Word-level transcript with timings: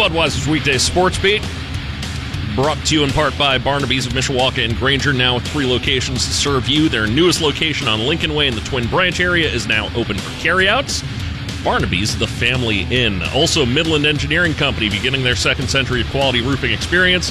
Budweiser's 0.00 0.48
weekday 0.48 0.78
sports 0.78 1.18
beat. 1.18 1.46
Brought 2.56 2.78
to 2.86 2.94
you 2.94 3.04
in 3.04 3.10
part 3.10 3.36
by 3.36 3.58
Barnaby's 3.58 4.06
of 4.06 4.14
Mishawaka 4.14 4.64
and 4.64 4.74
Granger, 4.74 5.12
now 5.12 5.34
with 5.34 5.46
three 5.48 5.66
locations 5.66 6.24
to 6.24 6.32
serve 6.32 6.70
you. 6.70 6.88
Their 6.88 7.06
newest 7.06 7.42
location 7.42 7.86
on 7.86 8.06
Lincoln 8.06 8.34
Way 8.34 8.48
in 8.48 8.54
the 8.54 8.62
Twin 8.62 8.88
Branch 8.88 9.20
area 9.20 9.46
is 9.46 9.66
now 9.66 9.94
open 9.94 10.16
for 10.16 10.40
carryouts. 10.40 11.04
Barnaby's, 11.62 12.18
the 12.18 12.26
family 12.26 12.86
inn. 12.90 13.20
Also, 13.34 13.66
Midland 13.66 14.06
Engineering 14.06 14.54
Company, 14.54 14.88
beginning 14.88 15.22
their 15.22 15.36
second 15.36 15.68
century 15.68 16.00
of 16.00 16.08
quality 16.08 16.40
roofing 16.40 16.72
experience. 16.72 17.30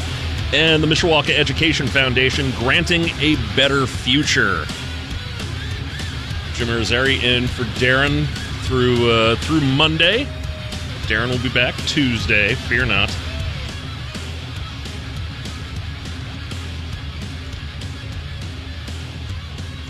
And 0.53 0.83
the 0.83 0.87
Mishawaka 0.87 1.31
Education 1.31 1.87
Foundation, 1.87 2.51
granting 2.51 3.05
a 3.19 3.35
better 3.55 3.87
future. 3.87 4.65
Jim 6.53 6.67
Irizarry 6.67 7.23
in 7.23 7.47
for 7.47 7.63
Darren 7.79 8.27
through 8.67 9.09
uh, 9.09 9.35
through 9.37 9.61
Monday. 9.61 10.27
Darren 11.09 11.29
will 11.29 11.41
be 11.41 11.49
back 11.49 11.75
Tuesday. 11.87 12.53
Fear 12.53 12.85
not. 12.85 13.09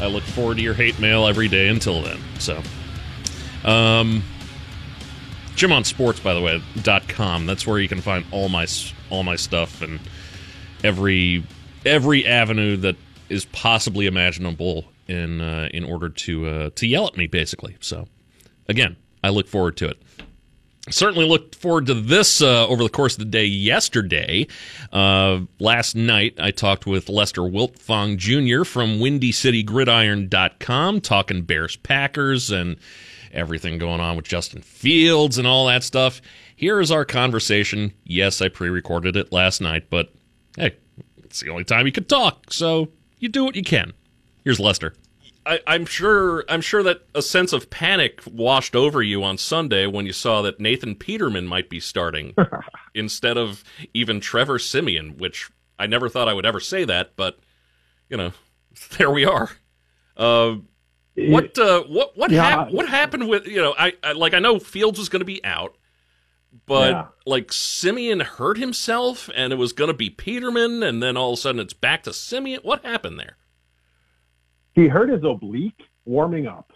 I 0.01 0.05
look 0.05 0.23
forward 0.23 0.55
to 0.55 0.63
your 0.63 0.73
hate 0.73 0.97
mail 0.97 1.27
every 1.27 1.49
day 1.49 1.67
until 1.67 2.01
then. 2.01 2.19
So, 2.39 2.63
um, 3.65 4.23
Jim 5.55 5.73
on 5.73 5.83
Sports, 5.83 6.21
by 6.21 6.33
the 6.33 6.39
way, 6.39 6.63
dot 6.83 7.09
com. 7.09 7.45
That's 7.45 7.67
where 7.67 7.79
you 7.79 7.89
can 7.89 7.99
find 7.99 8.25
all 8.31 8.47
my 8.47 8.65
all 9.09 9.23
my 9.23 9.35
stuff 9.35 9.81
and 9.81 9.99
every 10.85 11.43
every 11.85 12.25
avenue 12.25 12.77
that 12.77 12.95
is 13.27 13.43
possibly 13.43 14.05
imaginable 14.05 14.85
in 15.09 15.41
uh, 15.41 15.67
in 15.73 15.83
order 15.83 16.07
to 16.07 16.47
uh, 16.47 16.69
to 16.75 16.87
yell 16.87 17.07
at 17.07 17.17
me, 17.17 17.27
basically. 17.27 17.75
So, 17.81 18.07
again, 18.69 18.95
I 19.21 19.31
look 19.31 19.49
forward 19.49 19.75
to 19.77 19.89
it 19.89 20.01
certainly 20.91 21.27
looked 21.27 21.55
forward 21.55 21.85
to 21.87 21.93
this 21.93 22.41
uh, 22.41 22.67
over 22.67 22.83
the 22.83 22.89
course 22.89 23.13
of 23.13 23.19
the 23.19 23.25
day 23.25 23.45
yesterday. 23.45 24.47
Uh, 24.91 25.41
last 25.59 25.95
night, 25.95 26.35
I 26.39 26.51
talked 26.51 26.85
with 26.85 27.09
Lester 27.09 27.41
Wiltfong 27.41 28.17
Jr. 28.17 28.63
from 28.63 28.99
WindyCityGridiron.com, 28.99 31.01
talking 31.01 31.41
Bears 31.43 31.75
Packers 31.77 32.51
and 32.51 32.77
everything 33.31 33.77
going 33.77 34.01
on 34.01 34.15
with 34.15 34.25
Justin 34.25 34.61
Fields 34.61 35.37
and 35.37 35.47
all 35.47 35.67
that 35.67 35.83
stuff. 35.83 36.21
Here 36.55 36.79
is 36.79 36.91
our 36.91 37.05
conversation. 37.05 37.93
Yes, 38.03 38.41
I 38.41 38.49
pre 38.49 38.69
recorded 38.69 39.15
it 39.15 39.31
last 39.31 39.61
night, 39.61 39.89
but 39.89 40.13
hey, 40.57 40.75
it's 41.23 41.41
the 41.41 41.49
only 41.49 41.63
time 41.63 41.85
you 41.85 41.91
could 41.91 42.09
talk, 42.09 42.51
so 42.51 42.89
you 43.19 43.29
do 43.29 43.45
what 43.45 43.55
you 43.55 43.63
can. 43.63 43.93
Here's 44.43 44.59
Lester. 44.59 44.93
I, 45.45 45.59
am 45.67 45.85
sure 45.85 46.43
I'm 46.47 46.61
sure 46.61 46.83
that 46.83 47.01
a 47.15 47.21
sense 47.21 47.53
of 47.53 47.69
panic 47.69 48.21
washed 48.25 48.75
over 48.75 49.01
you 49.01 49.23
on 49.23 49.37
Sunday 49.37 49.87
when 49.87 50.05
you 50.05 50.13
saw 50.13 50.41
that 50.41 50.59
Nathan 50.59 50.95
Peterman 50.95 51.47
might 51.47 51.69
be 51.69 51.79
starting 51.79 52.35
instead 52.93 53.37
of 53.37 53.63
even 53.93 54.19
Trevor 54.19 54.59
Siemian, 54.59 55.17
which 55.17 55.49
I 55.77 55.87
never 55.87 56.09
thought 56.09 56.27
I 56.27 56.33
would 56.33 56.45
ever 56.45 56.59
say 56.59 56.85
that, 56.85 57.15
but 57.15 57.39
you 58.09 58.17
know, 58.17 58.31
there 58.97 59.11
we 59.11 59.25
are. 59.25 59.49
Uh, 60.15 60.57
what 61.15 61.57
uh, 61.57 61.83
what 61.83 62.17
what 62.17 62.31
yeah. 62.31 62.43
hap- 62.43 62.71
what 62.71 62.87
happened 62.87 63.27
with 63.27 63.45
you 63.47 63.61
know 63.61 63.73
I, 63.77 63.93
I 64.03 64.11
like 64.13 64.33
I 64.33 64.39
know 64.39 64.59
Fields 64.59 64.99
was 64.99 65.09
going 65.09 65.21
to 65.21 65.25
be 65.25 65.43
out, 65.43 65.77
but 66.65 66.91
yeah. 66.91 67.05
like 67.25 67.51
Siemian 67.51 68.21
hurt 68.21 68.57
himself 68.57 69.29
and 69.35 69.51
it 69.51 69.57
was 69.57 69.73
going 69.73 69.89
to 69.89 69.93
be 69.93 70.09
Peterman, 70.09 70.83
and 70.83 71.01
then 71.01 71.17
all 71.17 71.33
of 71.33 71.39
a 71.39 71.41
sudden 71.41 71.59
it's 71.59 71.73
back 71.73 72.03
to 72.03 72.13
Siemian. 72.13 72.61
What 72.63 72.85
happened 72.85 73.19
there? 73.19 73.37
He 74.79 74.87
hurt 74.87 75.09
his 75.09 75.23
oblique 75.23 75.81
warming 76.05 76.47
up. 76.47 76.71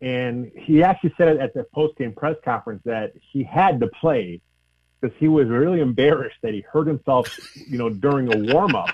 And 0.00 0.50
he 0.56 0.82
actually 0.82 1.14
said 1.16 1.28
it 1.28 1.40
at 1.40 1.54
the 1.54 1.64
post 1.64 1.96
game 1.96 2.12
press 2.12 2.36
conference 2.44 2.82
that 2.84 3.12
he 3.20 3.44
had 3.44 3.80
to 3.80 3.86
play 3.86 4.40
because 5.00 5.16
he 5.18 5.28
was 5.28 5.48
really 5.48 5.80
embarrassed 5.80 6.36
that 6.42 6.54
he 6.54 6.60
hurt 6.60 6.86
himself, 6.86 7.38
you 7.68 7.78
know, 7.78 7.88
during 7.88 8.32
a 8.32 8.52
warm 8.52 8.74
up 8.74 8.90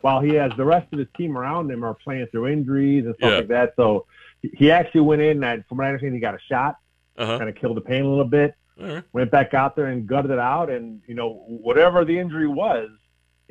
while 0.00 0.20
he 0.20 0.34
has 0.34 0.52
the 0.56 0.64
rest 0.64 0.92
of 0.92 0.98
his 0.98 1.08
team 1.16 1.36
around 1.36 1.70
him 1.70 1.84
are 1.84 1.94
playing 1.94 2.26
through 2.28 2.48
injuries 2.48 3.04
and 3.06 3.14
stuff 3.16 3.30
yeah. 3.30 3.36
like 3.38 3.48
that. 3.48 3.74
So 3.76 4.06
he 4.40 4.70
actually 4.70 5.02
went 5.02 5.22
in 5.22 5.42
and 5.42 5.64
from 5.66 5.78
what 5.78 5.84
I 5.84 5.88
understand, 5.88 6.14
he 6.14 6.20
got 6.20 6.34
a 6.34 6.40
shot, 6.48 6.76
uh-huh. 7.16 7.38
kind 7.38 7.50
of 7.50 7.56
killed 7.56 7.76
the 7.76 7.82
pain 7.82 8.04
a 8.04 8.08
little 8.08 8.24
bit, 8.24 8.54
right. 8.78 9.02
went 9.12 9.30
back 9.30 9.54
out 9.54 9.74
there 9.74 9.86
and 9.86 10.06
gutted 10.06 10.30
it 10.30 10.38
out. 10.38 10.70
And, 10.70 11.02
you 11.06 11.14
know, 11.14 11.44
whatever 11.46 12.04
the 12.04 12.18
injury 12.18 12.48
was, 12.48 12.88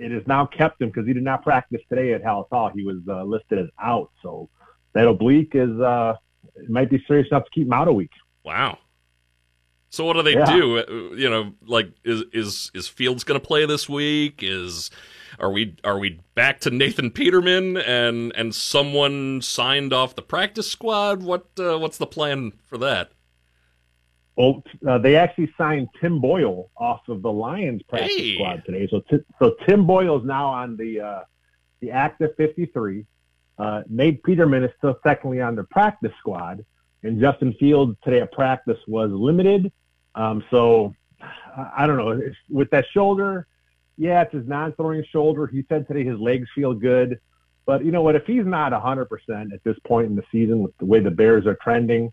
it 0.01 0.11
has 0.11 0.23
now 0.27 0.45
kept 0.45 0.81
him 0.81 0.89
because 0.89 1.07
he 1.07 1.13
did 1.13 1.23
not 1.23 1.43
practice 1.43 1.81
today 1.89 2.13
at 2.13 2.23
Halas 2.23 2.47
Hall. 2.51 2.71
He 2.73 2.83
was 2.83 2.97
uh, 3.07 3.23
listed 3.23 3.59
as 3.59 3.67
out. 3.81 4.11
So 4.21 4.49
that 4.93 5.07
oblique 5.07 5.51
is 5.53 5.79
uh, 5.79 6.15
it 6.55 6.69
might 6.69 6.89
be 6.89 7.03
serious 7.07 7.27
enough 7.31 7.45
to 7.45 7.51
keep 7.51 7.67
him 7.67 7.73
out 7.73 7.87
a 7.87 7.93
week. 7.93 8.11
Wow. 8.43 8.79
So 9.89 10.05
what 10.05 10.13
do 10.13 10.23
they 10.23 10.33
yeah. 10.33 10.45
do? 10.45 10.77
Uh, 10.79 11.15
you 11.15 11.29
know, 11.29 11.53
like 11.65 11.91
is 12.03 12.23
is 12.33 12.71
is 12.73 12.87
Fields 12.87 13.23
going 13.23 13.39
to 13.39 13.45
play 13.45 13.65
this 13.65 13.89
week? 13.89 14.39
Is 14.41 14.89
are 15.37 15.51
we 15.51 15.75
are 15.83 15.99
we 15.99 16.21
back 16.33 16.61
to 16.61 16.71
Nathan 16.71 17.11
Peterman 17.11 17.77
and 17.77 18.31
and 18.35 18.55
someone 18.55 19.41
signed 19.41 19.91
off 19.91 20.15
the 20.15 20.21
practice 20.21 20.71
squad? 20.71 21.23
What 21.23 21.47
uh, 21.59 21.77
what's 21.77 21.97
the 21.97 22.07
plan 22.07 22.53
for 22.65 22.77
that? 22.77 23.11
Well, 24.35 24.63
uh, 24.87 24.97
they 24.97 25.15
actually 25.15 25.53
signed 25.57 25.89
Tim 25.99 26.21
Boyle 26.21 26.69
off 26.77 27.01
of 27.09 27.21
the 27.21 27.31
Lions 27.31 27.81
practice 27.83 28.15
hey. 28.15 28.35
squad 28.35 28.63
today. 28.65 28.87
So, 28.89 29.01
t- 29.09 29.23
so 29.39 29.55
Tim 29.67 29.85
Boyle 29.85 30.19
is 30.19 30.25
now 30.25 30.47
on 30.47 30.77
the 30.77 31.01
uh, 31.01 31.21
the 31.81 31.91
active 31.91 32.31
53. 32.37 33.05
Uh, 33.57 33.81
Nate 33.89 34.23
Peterman 34.23 34.63
is 34.63 34.71
still 34.77 34.97
secondly 35.05 35.41
on 35.41 35.55
the 35.55 35.63
practice 35.65 36.13
squad, 36.19 36.65
and 37.03 37.19
Justin 37.19 37.53
Fields 37.59 37.97
today 38.03 38.21
at 38.21 38.31
practice 38.31 38.79
was 38.87 39.11
limited. 39.11 39.71
Um, 40.15 40.43
so 40.49 40.93
I 41.75 41.85
don't 41.85 41.97
know 41.97 42.21
with 42.49 42.69
that 42.71 42.85
shoulder. 42.93 43.47
Yeah, 43.97 44.21
it's 44.21 44.33
his 44.33 44.47
non-throwing 44.47 45.03
shoulder. 45.11 45.45
He 45.47 45.63
said 45.69 45.87
today 45.87 46.03
his 46.03 46.17
legs 46.17 46.47
feel 46.55 46.73
good, 46.73 47.19
but 47.65 47.85
you 47.85 47.91
know 47.91 48.01
what? 48.01 48.15
If 48.15 48.25
he's 48.25 48.45
not 48.45 48.71
100% 48.71 49.53
at 49.53 49.63
this 49.63 49.77
point 49.85 50.07
in 50.07 50.15
the 50.15 50.23
season 50.31 50.63
with 50.63 50.75
the 50.77 50.85
way 50.85 51.01
the 51.01 51.11
Bears 51.11 51.45
are 51.45 51.57
trending, 51.61 52.11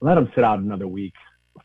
let 0.00 0.16
him 0.16 0.30
sit 0.34 0.44
out 0.44 0.58
another 0.58 0.88
week. 0.88 1.14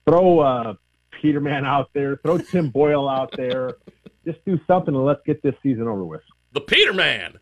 Throw 0.07 0.40
uh, 0.40 0.73
Peterman 1.22 1.66
out 1.66 1.90
there. 1.94 2.18
Throw 2.18 2.38
Tim 2.38 2.69
Boyle 2.69 3.07
out 3.07 3.34
there. 3.35 3.78
Just 4.25 4.44
do 4.46 4.59
something 4.68 4.94
and 4.94 5.06
let's 5.06 5.22
get 5.25 5.41
this 5.44 5.56
season 5.62 5.88
over 5.88 6.03
with. 6.03 6.22
The 6.53 6.62
Peterman. 6.62 7.40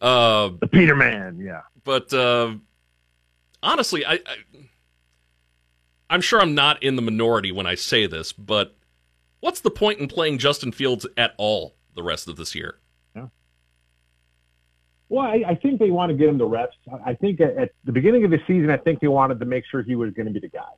Uh, 0.00 0.50
the 0.60 0.66
Peterman, 0.66 1.38
yeah. 1.38 1.62
But 1.84 2.12
uh, 2.12 2.54
honestly, 3.62 4.04
I, 4.04 4.14
I 4.14 4.36
I'm 6.10 6.20
sure 6.20 6.40
I'm 6.40 6.54
not 6.54 6.82
in 6.82 6.96
the 6.96 7.02
minority 7.02 7.52
when 7.52 7.66
I 7.66 7.74
say 7.74 8.06
this, 8.06 8.32
but 8.32 8.76
what's 9.40 9.60
the 9.60 9.70
point 9.70 10.00
in 10.00 10.08
playing 10.08 10.38
Justin 10.38 10.72
Fields 10.72 11.06
at 11.16 11.34
all 11.38 11.76
the 11.94 12.02
rest 12.02 12.28
of 12.28 12.36
this 12.36 12.54
year? 12.54 12.78
Well, 15.14 15.26
I, 15.26 15.44
I, 15.46 15.54
think 15.54 15.78
they 15.78 15.92
want 15.92 16.10
to 16.10 16.16
get 16.16 16.28
him 16.28 16.38
the 16.38 16.44
reps. 16.44 16.76
I 17.06 17.14
think 17.14 17.40
at, 17.40 17.56
at, 17.56 17.70
the 17.84 17.92
beginning 17.92 18.24
of 18.24 18.32
the 18.32 18.40
season, 18.48 18.68
I 18.68 18.76
think 18.76 18.98
they 18.98 19.06
wanted 19.06 19.38
to 19.38 19.46
make 19.46 19.62
sure 19.70 19.80
he 19.80 19.94
was 19.94 20.12
going 20.12 20.26
to 20.26 20.32
be 20.32 20.40
the 20.40 20.48
guy. 20.48 20.72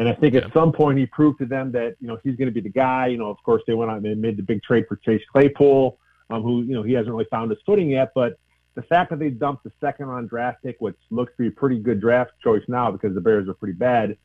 And 0.00 0.08
I 0.08 0.12
think 0.12 0.34
yeah. 0.34 0.40
at 0.40 0.52
some 0.52 0.72
point 0.72 0.98
he 0.98 1.06
proved 1.06 1.38
to 1.38 1.46
them 1.46 1.70
that 1.70 1.94
you 2.00 2.08
know 2.08 2.18
he's 2.24 2.34
going 2.34 2.48
to 2.48 2.52
be 2.52 2.60
the 2.60 2.68
guy. 2.68 3.06
You 3.06 3.16
know, 3.16 3.30
of 3.30 3.36
course 3.44 3.62
they 3.64 3.74
went 3.74 3.92
on 3.92 4.02
they 4.02 4.14
made 4.14 4.38
the 4.38 4.42
big 4.42 4.60
trade 4.64 4.86
for 4.88 4.96
Chase 4.96 5.22
Claypool, 5.30 6.00
um, 6.30 6.42
who 6.42 6.62
you 6.62 6.74
know 6.74 6.82
he 6.82 6.94
hasn't 6.94 7.14
really 7.14 7.28
found 7.30 7.52
his 7.52 7.60
footing 7.64 7.88
yet. 7.90 8.10
But 8.12 8.40
the 8.74 8.82
fact 8.82 9.10
that 9.10 9.20
they 9.20 9.30
dumped 9.30 9.62
the 9.62 9.70
second 9.80 10.06
round 10.06 10.30
draft 10.30 10.64
pick, 10.64 10.76
which 10.80 10.96
looks 11.10 11.32
to 11.36 11.44
be 11.44 11.48
a 11.48 11.52
pretty 11.52 11.78
good 11.78 12.00
draft 12.00 12.32
choice 12.42 12.64
now 12.66 12.90
because 12.90 13.14
the 13.14 13.20
Bears 13.20 13.48
are 13.48 13.54
pretty 13.54 13.78
bad, 13.78 14.18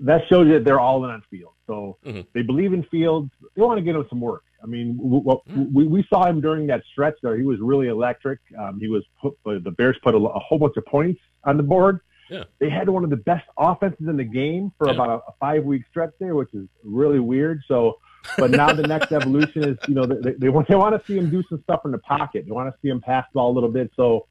that 0.00 0.22
shows 0.28 0.48
you 0.48 0.54
that 0.54 0.64
they're 0.64 0.80
all 0.80 1.04
in 1.04 1.10
on 1.10 1.22
Fields. 1.30 1.56
So 1.68 1.96
mm-hmm. 2.04 2.22
they 2.34 2.42
believe 2.42 2.72
in 2.72 2.82
Fields. 2.90 3.30
They 3.54 3.62
want 3.62 3.78
to 3.78 3.84
get 3.84 3.94
him 3.94 4.04
some 4.10 4.20
work. 4.20 4.42
I 4.62 4.66
mean, 4.66 4.98
mm-hmm. 5.02 5.72
we, 5.72 5.86
we 5.86 6.06
saw 6.08 6.26
him 6.26 6.40
during 6.40 6.66
that 6.68 6.82
stretch 6.92 7.14
there. 7.22 7.36
He 7.36 7.44
was 7.44 7.58
really 7.60 7.88
electric. 7.88 8.40
Um, 8.58 8.78
he 8.80 8.88
was 8.88 9.04
put, 9.20 9.36
the 9.44 9.70
Bears 9.76 9.96
put 10.02 10.14
a, 10.14 10.18
a, 10.18 10.38
whole 10.38 10.58
bunch 10.58 10.76
of 10.76 10.84
points 10.86 11.20
on 11.44 11.56
the 11.56 11.62
board. 11.62 12.00
Yeah. 12.28 12.44
They 12.58 12.70
had 12.70 12.88
one 12.88 13.02
of 13.02 13.10
the 13.10 13.16
best 13.16 13.46
offenses 13.58 14.06
in 14.06 14.16
the 14.16 14.24
game 14.24 14.72
for 14.78 14.86
yeah. 14.86 14.94
about 14.94 15.08
a, 15.08 15.14
a 15.14 15.34
five 15.40 15.64
week 15.64 15.82
stretch 15.90 16.12
there, 16.20 16.34
which 16.34 16.52
is 16.54 16.68
really 16.84 17.20
weird. 17.20 17.62
So, 17.66 17.98
but 18.36 18.50
now 18.50 18.72
the 18.72 18.86
next 18.86 19.12
evolution 19.12 19.64
is, 19.64 19.78
you 19.88 19.94
know, 19.94 20.04
they, 20.04 20.32
they, 20.32 20.48
want, 20.48 20.68
they 20.68 20.76
want 20.76 20.94
to 20.94 21.06
see 21.06 21.18
him 21.18 21.30
do 21.30 21.42
some 21.48 21.60
stuff 21.62 21.80
in 21.84 21.90
the 21.90 21.98
pocket. 21.98 22.44
They 22.46 22.52
want 22.52 22.72
to 22.72 22.78
see 22.82 22.88
him 22.88 23.00
pass 23.00 23.24
the 23.32 23.38
ball 23.38 23.50
a 23.50 23.54
little 23.54 23.70
bit. 23.70 23.90
So 23.96 24.26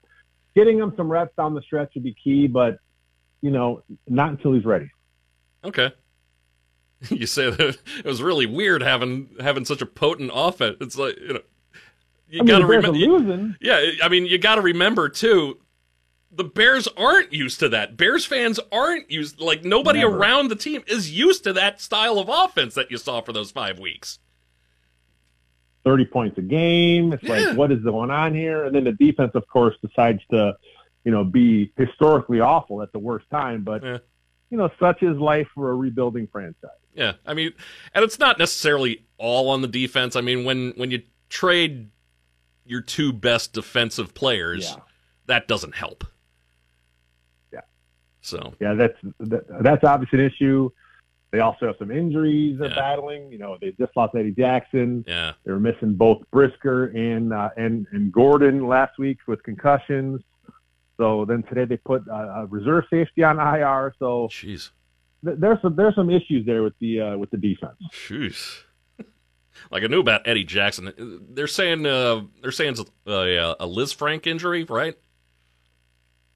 getting 0.56 0.78
him 0.78 0.94
some 0.96 1.12
reps 1.12 1.36
down 1.36 1.56
the 1.56 1.62
stretch 1.62 1.92
would 1.96 2.04
be 2.04 2.16
key, 2.24 2.48
but, 2.48 2.78
you 3.42 3.52
know, 3.52 3.84
not 4.08 4.30
until 4.30 4.54
he's 4.54 4.66
ready. 4.66 4.90
Okay. 5.66 5.92
You 7.10 7.28
say 7.28 7.50
that 7.50 7.78
it 8.00 8.06
was 8.06 8.22
really 8.22 8.46
weird 8.46 8.82
having 8.82 9.30
having 9.40 9.66
such 9.66 9.82
a 9.82 9.86
potent 9.86 10.32
offense. 10.34 10.78
It's 10.82 10.98
like 10.98 11.18
you 11.18 11.34
know, 11.34 11.42
you 12.30 12.44
got 12.44 12.60
to 12.60 12.66
remember. 12.66 13.56
Yeah, 13.62 13.92
I 14.04 14.10
mean, 14.10 14.26
you 14.26 14.38
got 14.38 14.56
to 14.56 14.62
remember 14.62 15.08
too. 15.10 15.60
The 16.32 16.44
Bears 16.44 16.88
aren't 16.98 17.34
used 17.34 17.60
to 17.62 17.70
that. 17.70 17.98
Bears 17.98 18.26
fans 18.26 18.60
aren't 18.72 19.10
used. 19.10 19.40
Like 19.40 19.64
nobody 19.64 20.00
Never. 20.00 20.18
around 20.18 20.50
the 20.50 20.56
team 20.56 20.84
is 20.88 21.12
used 21.12 21.44
to 21.46 21.54
that 21.54 21.82
style 21.82 22.20
of 22.20 22.30
offense 22.30 22.76
that 22.76 22.92
you 22.92 22.98
saw 22.98 23.22
for 23.22 23.34
those 23.34 23.50
five 23.50 23.80
weeks. 23.80 24.20
30 25.86 26.06
points 26.06 26.38
a 26.38 26.42
game. 26.42 27.14
It's 27.14 27.24
yeah. 27.24 27.36
like, 27.36 27.58
what 27.58 27.72
is 27.72 27.82
going 27.82 28.12
on 28.12 28.36
here? 28.36 28.66
And 28.66 28.76
then 28.76 28.84
the 28.84 28.92
defense, 28.92 29.32
of 29.34 29.48
course, 29.48 29.76
decides 29.82 30.20
to, 30.30 30.56
you 31.06 31.12
know, 31.12 31.24
be 31.24 31.72
historically 31.78 32.42
awful 32.42 32.82
at 32.84 32.92
the 32.92 33.00
worst 33.00 33.26
time. 33.32 33.64
But 33.64 33.84
yeah 33.84 33.98
you 34.50 34.58
know, 34.58 34.70
such 34.80 35.04
is 35.04 35.18
life 35.18 35.48
for 35.54 35.72
a 35.72 35.76
rebuilding 35.76 36.28
franchise. 36.32 36.70
Yeah, 36.94 37.14
I 37.26 37.34
mean, 37.34 37.52
and 37.94 38.04
it's 38.04 38.20
not 38.20 38.40
necessarily 38.40 39.06
all 39.18 39.50
on 39.50 39.62
the 39.62 39.68
defense. 39.68 40.16
I 40.16 40.22
mean, 40.22 40.44
when 40.44 40.74
when 40.76 40.92
you 40.92 41.04
trade 41.30 41.90
your 42.66 42.82
two 42.82 43.14
best 43.14 43.54
defensive 43.54 44.14
players, 44.14 44.72
Yeah. 44.72 44.82
that 45.28 45.48
doesn't 45.48 45.76
help. 45.76 46.04
Yeah. 47.54 47.62
So 48.22 48.54
Yeah, 48.60 48.74
that's 48.74 48.98
that, 49.20 49.44
that's 49.64 49.84
obviously 49.84 50.20
an 50.20 50.26
issue. 50.26 50.70
They 51.32 51.40
also 51.42 51.68
have 51.68 51.76
some 51.78 51.92
injuries 51.92 52.58
they're 52.60 52.70
Yeah. 52.70 52.76
battling. 52.76 53.32
You 53.32 53.38
know, 53.38 53.58
they 53.62 53.72
just 53.74 53.96
lost 53.96 54.16
Eddie 54.16 54.32
Jackson. 54.32 55.06
yeah, 55.08 55.34
They 55.46 55.52
were 55.52 55.60
missing 55.60 55.94
both 55.94 56.24
Brisker 56.32 56.86
and 56.88 57.32
uh, 57.34 57.50
and 57.56 57.86
and 57.92 58.12
Gordon 58.12 58.68
last 58.68 58.98
week 58.98 59.20
with 59.28 59.42
concussions. 59.44 60.22
So 60.98 61.24
then 61.26 61.44
today 61.44 61.66
they 61.66 61.78
put 61.78 62.08
uh, 62.10 62.14
a 62.42 62.46
reserve 62.48 62.84
safety 62.90 63.24
on 63.24 63.40
IR. 63.40 63.94
So 64.00 64.28
jeez, 64.32 64.72
there's 65.22 65.62
some 65.62 65.76
there's 65.76 65.96
some 65.96 66.10
issues 66.10 66.46
there 66.46 66.64
with 66.64 66.78
the 66.80 67.02
uh, 67.02 67.18
with 67.18 67.30
the 67.32 67.38
defense. 67.38 67.78
jeez. 67.92 68.64
like 69.72 69.84
I 69.84 69.88
knew 69.88 70.00
about 70.00 70.28
Eddie 70.28 70.44
Jackson. 70.44 70.94
They're 71.30 71.48
saying 71.48 71.86
uh, 71.86 72.22
they're 72.42 72.52
saying 72.52 72.78
a, 73.06 73.12
a 73.12 73.68
Lisfranc 73.68 74.28
injury, 74.28 74.64
right? 74.64 74.96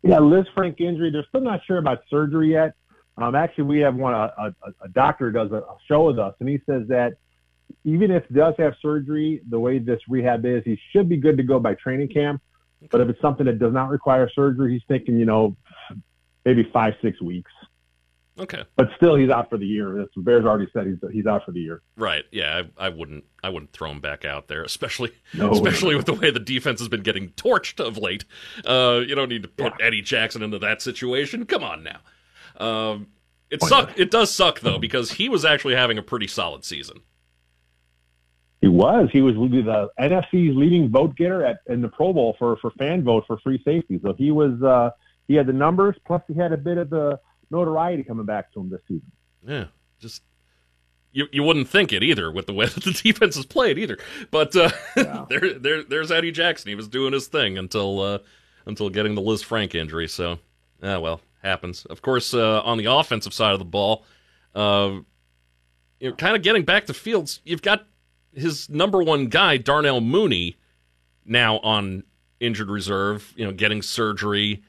Yeah, 0.02 0.18
Lisfranc 0.18 0.80
injury. 0.82 1.12
They're 1.12 1.26
still 1.30 1.42
not 1.42 1.62
sure 1.66 1.78
about 1.78 2.04
surgery 2.10 2.52
yet. 2.52 2.74
Um, 3.18 3.36
actually, 3.36 3.66
we 3.66 3.80
have 3.80 3.96
one. 3.96 4.14
A, 4.14 4.34
a, 4.38 4.54
a 4.82 4.90
doctor 4.90 5.32
does 5.32 5.52
a, 5.52 5.58
a 5.58 5.78
show 5.88 6.08
with 6.08 6.20
us, 6.20 6.34
and 6.40 6.50
he 6.50 6.60
says 6.66 6.88
that 6.90 7.14
even 7.86 8.12
if 8.12 8.26
he 8.28 8.34
does 8.34 8.56
have 8.58 8.74
surgery, 8.82 9.42
the 9.50 9.60
way 9.60 9.80
this 9.80 10.00
rehab 10.10 10.46
is, 10.46 10.64
he 10.66 10.80
should 10.92 11.08
be 11.08 11.18
good 11.18 11.38
to 11.38 11.44
go 11.44 11.60
by 11.60 11.76
training 11.76 12.10
camp. 12.10 12.42
But 12.92 13.02
if 13.02 13.10
it's 13.10 13.22
something 13.22 13.46
that 13.46 13.60
does 13.60 13.74
not 13.74 13.90
require 13.90 14.30
surgery, 14.30 14.74
he's 14.74 14.84
thinking, 14.88 15.18
you 15.18 15.26
know, 15.26 15.56
maybe 16.44 16.70
five 16.74 16.96
six 17.02 17.22
weeks. 17.22 17.52
Okay, 18.40 18.64
But 18.76 18.90
still, 18.98 19.16
he's 19.16 19.30
out 19.30 19.48
for 19.50 19.60
the 19.60 19.66
year. 19.66 19.96
That's, 19.96 20.10
Bears 20.18 20.44
already 20.44 20.68
said 20.74 20.88
he's 20.88 20.98
he's 21.12 21.28
out 21.28 21.46
for 21.46 21.52
the 21.52 21.60
year. 21.60 21.84
right. 21.96 22.24
Yeah, 22.32 22.64
I, 22.80 22.88
I 22.88 22.90
wouldn't 22.90 23.26
I 23.44 23.50
wouldn't 23.50 23.74
throw 23.74 23.92
him 23.92 24.00
back 24.00 24.26
out 24.26 24.48
there, 24.48 24.64
especially 24.64 25.12
No, 25.36 25.52
especially 25.52 25.96
with 25.96 26.08
the 26.08 26.14
way 26.14 26.32
the 26.32 26.40
defense 26.40 26.80
has 26.80 26.90
been 26.90 27.04
getting 27.04 27.30
torched 27.30 27.80
of 27.80 27.98
late. 27.98 28.26
Uh, 28.66 29.02
you 29.08 29.14
don't 29.14 29.30
need 29.30 29.44
to 29.44 29.50
put 29.50 29.74
Eddie 29.80 30.02
Jackson 30.02 30.42
into 30.42 30.58
that 30.60 30.82
situation. 30.82 31.46
Come 31.46 31.64
on 31.64 31.84
now. 31.84 32.00
Um, 32.66 33.08
it 33.52 33.62
Why 33.62 33.68
suck. 33.68 34.00
It 34.00 34.10
does 34.10 34.34
suck 34.34 34.62
though 34.62 34.80
because 34.80 35.12
he 35.12 35.30
was 35.30 35.46
actually 35.46 35.76
having 35.76 36.00
a 36.00 36.04
pretty 36.04 36.28
solid 36.28 36.66
season. 36.66 37.02
He 38.62 38.68
was. 38.68 39.10
He 39.12 39.22
was 39.22 39.36
the 39.36 39.90
NFC's 40.00 40.56
leading 40.56 40.90
vote 40.90 41.16
getter 41.16 41.46
at 41.46 41.58
in 41.68 41.82
the 41.82 41.90
Pro 41.90 42.14
Bowl 42.14 42.36
for 42.40 42.58
for 42.58 42.72
fan 42.72 43.04
vote 43.04 43.26
for 43.28 43.38
free 43.40 43.62
safety. 43.64 44.00
So 44.02 44.14
he 44.14 44.32
was. 44.32 44.60
Uh, 44.64 44.90
he 45.28 45.36
had 45.36 45.48
the 45.48 45.54
numbers, 45.54 45.96
plus 46.06 46.22
he 46.28 46.34
had 46.34 46.52
a 46.52 46.58
bit 46.58 46.78
of 46.78 46.90
the 46.90 47.20
notoriety 47.54 48.04
coming 48.04 48.26
back 48.26 48.52
to 48.54 48.60
him 48.60 48.70
this 48.70 48.82
season. 48.88 49.12
Yeah, 49.48 49.66
just 50.00 50.22
you 51.14 51.28
you 51.32 51.44
wouldn't 51.44 51.70
think 51.70 51.94
it 51.94 52.04
either 52.04 52.32
with 52.32 52.48
the 52.48 52.54
way 52.54 52.66
that 52.74 52.84
the 52.84 52.92
defense 52.92 53.36
has 53.36 53.46
played 53.46 53.78
either. 53.78 53.98
But 54.32 54.54
uh, 54.56 54.72
Yeah. 54.98 55.26
there 55.30 55.54
there 55.54 55.84
there's 55.84 56.12
Eddie 56.12 56.32
Jackson. 56.32 56.70
He 56.70 56.76
was 56.76 56.88
doing 56.90 57.14
his 57.14 57.28
thing 57.28 57.58
until 57.58 58.02
uh, 58.02 58.20
until 58.66 58.90
getting 58.90 59.16
the 59.16 59.22
Lisfranc 59.22 59.74
injury. 59.76 60.08
So 60.10 60.40
ah 60.82 61.00
well, 61.00 61.22
happens. 61.42 61.86
Of 61.86 62.02
course, 62.02 62.34
uh, 62.34 62.62
on 62.62 62.78
the 62.78 62.86
offensive 62.86 63.34
side 63.34 63.54
of 63.54 63.60
the 63.60 63.66
ball, 63.66 64.04
uh, 64.56 65.00
you 66.00 66.10
know, 66.10 66.16
kind 66.16 66.36
of 66.36 66.42
getting 66.42 66.64
back 66.64 66.88
to 66.88 66.94
Fields. 66.94 67.40
You've 67.46 67.62
got 67.62 67.86
his 68.34 68.70
number 68.70 69.02
one 69.04 69.28
guy, 69.28 69.58
Darnell 69.58 70.02
Mooney, 70.02 70.58
now 71.26 71.60
on 71.60 72.04
injured 72.40 72.70
reserve. 72.70 73.32
You 73.36 73.46
know, 73.46 73.52
getting 73.52 73.82
surgery, 73.82 74.64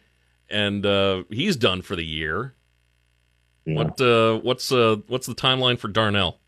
and 0.51 0.85
uh, 0.85 1.25
he's 1.31 1.57
done 1.57 1.81
for 1.83 1.97
the 1.97 2.05
year. 2.05 2.54
Yeah. 3.65 3.77
What 3.77 4.01
uh, 4.01 4.39
what's 4.41 4.73
uh, 4.73 4.97
what's 5.09 5.27
the 5.27 5.35
timeline 5.35 5.79
for 5.79 5.89
Darnell? 5.89 6.41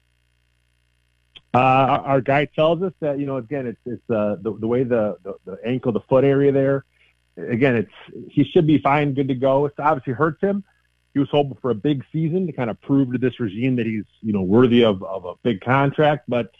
Uh, 1.54 1.58
our, 1.58 2.00
our 2.00 2.20
guy 2.20 2.44
tells 2.44 2.82
us 2.82 2.92
that 3.00 3.18
you 3.18 3.26
know 3.26 3.36
again 3.36 3.66
it's 3.66 3.80
it's 3.86 4.10
uh, 4.10 4.36
the 4.40 4.56
the 4.58 4.66
way 4.66 4.82
the, 4.84 5.16
the 5.22 5.34
the 5.46 5.58
ankle 5.64 5.92
the 5.92 6.00
foot 6.00 6.24
area 6.24 6.52
there 6.52 6.84
again 7.36 7.76
it's 7.76 8.30
he 8.30 8.44
should 8.44 8.66
be 8.66 8.78
fine 8.78 9.14
good 9.14 9.28
to 9.28 9.34
go. 9.34 9.66
It 9.66 9.74
obviously 9.78 10.12
hurts 10.12 10.40
him. 10.40 10.64
He 11.14 11.20
was 11.20 11.28
hoping 11.30 11.56
for 11.62 11.70
a 11.70 11.74
big 11.74 12.04
season 12.12 12.46
to 12.46 12.52
kind 12.52 12.68
of 12.68 12.80
prove 12.82 13.12
to 13.12 13.18
this 13.18 13.40
regime 13.40 13.76
that 13.76 13.86
he's 13.86 14.04
you 14.20 14.32
know 14.32 14.42
worthy 14.42 14.84
of, 14.84 15.02
of 15.02 15.24
a 15.24 15.34
big 15.42 15.60
contract. 15.60 16.24
But 16.28 16.50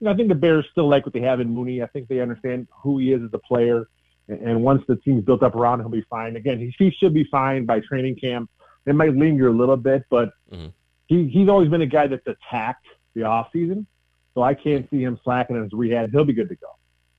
you 0.00 0.06
know, 0.06 0.10
I 0.10 0.14
think 0.14 0.28
the 0.28 0.34
Bears 0.34 0.66
still 0.70 0.88
like 0.88 1.06
what 1.06 1.12
they 1.12 1.20
have 1.20 1.40
in 1.40 1.48
Mooney. 1.48 1.82
I 1.82 1.86
think 1.86 2.08
they 2.08 2.20
understand 2.20 2.68
who 2.70 2.98
he 2.98 3.12
is 3.12 3.22
as 3.22 3.30
a 3.32 3.38
player, 3.38 3.88
and, 4.28 4.40
and 4.40 4.62
once 4.62 4.82
the 4.86 4.96
team's 4.96 5.24
built 5.24 5.42
up 5.42 5.54
around 5.54 5.80
him, 5.80 5.86
he'll 5.86 6.00
be 6.00 6.06
fine. 6.10 6.36
Again, 6.36 6.58
he, 6.58 6.74
he 6.78 6.90
should 6.90 7.14
be 7.14 7.24
fine 7.24 7.64
by 7.64 7.80
training 7.80 8.16
camp. 8.16 8.50
It 8.86 8.94
might 8.94 9.14
linger 9.14 9.48
a 9.48 9.52
little 9.52 9.76
bit, 9.76 10.04
but 10.10 10.32
Mhm. 10.52 10.72
he 11.06 11.28
he's 11.28 11.48
always 11.48 11.68
been 11.68 11.82
a 11.82 11.86
guy 11.86 12.06
that's 12.06 12.26
attacked 12.26 12.86
the 13.14 13.22
off 13.24 13.48
season. 13.52 13.86
So 14.34 14.42
I 14.42 14.54
can't 14.54 14.88
see 14.90 15.02
him 15.02 15.20
slacking 15.22 15.56
in 15.56 15.62
his 15.62 15.72
rehab. 15.72 16.10
He'll 16.10 16.24
be 16.24 16.32
good 16.32 16.48
to 16.48 16.54
go. 16.56 16.66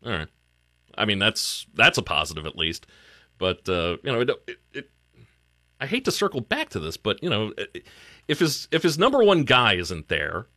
All 0.06 0.12
right, 0.12 0.28
I 0.98 1.06
mean 1.06 1.20
that's 1.20 1.68
that's 1.74 1.98
a 1.98 2.02
positive 2.02 2.46
at 2.46 2.56
least. 2.58 2.88
But 3.38 3.68
uh, 3.70 3.98
you 4.04 4.12
know, 4.12 4.22
it, 4.22 4.30
it, 4.48 4.58
it, 4.74 4.90
I 5.80 5.86
hate 5.86 6.06
to 6.06 6.12
circle 6.12 6.42
back 6.42 6.70
to 6.70 6.80
this, 6.80 6.98
but 6.98 7.22
you 7.24 7.30
know, 7.30 7.54
if 8.28 8.40
his 8.40 8.68
if 8.72 8.84
his 8.84 8.98
number 8.98 9.24
one 9.24 9.44
guy 9.44 9.74
isn't 9.76 10.08
there, 10.10 10.48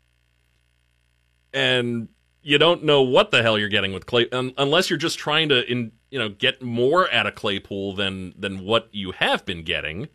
and 1.52 2.08
you 2.42 2.58
don't 2.58 2.84
know 2.84 3.02
what 3.02 3.30
the 3.30 3.42
hell 3.42 3.58
you're 3.58 3.68
getting 3.68 3.92
with 3.92 4.06
Clay, 4.06 4.28
un, 4.30 4.52
unless 4.58 4.88
you're 4.90 4.98
just 4.98 5.18
trying 5.18 5.48
to 5.48 5.70
in 5.70 5.92
you 6.10 6.18
know 6.18 6.28
get 6.28 6.62
more 6.62 7.12
out 7.12 7.26
of 7.26 7.34
Claypool 7.34 7.94
than 7.94 8.34
than 8.38 8.64
what 8.64 8.88
you 8.92 9.12
have 9.12 9.44
been 9.44 9.62
getting, 9.62 10.08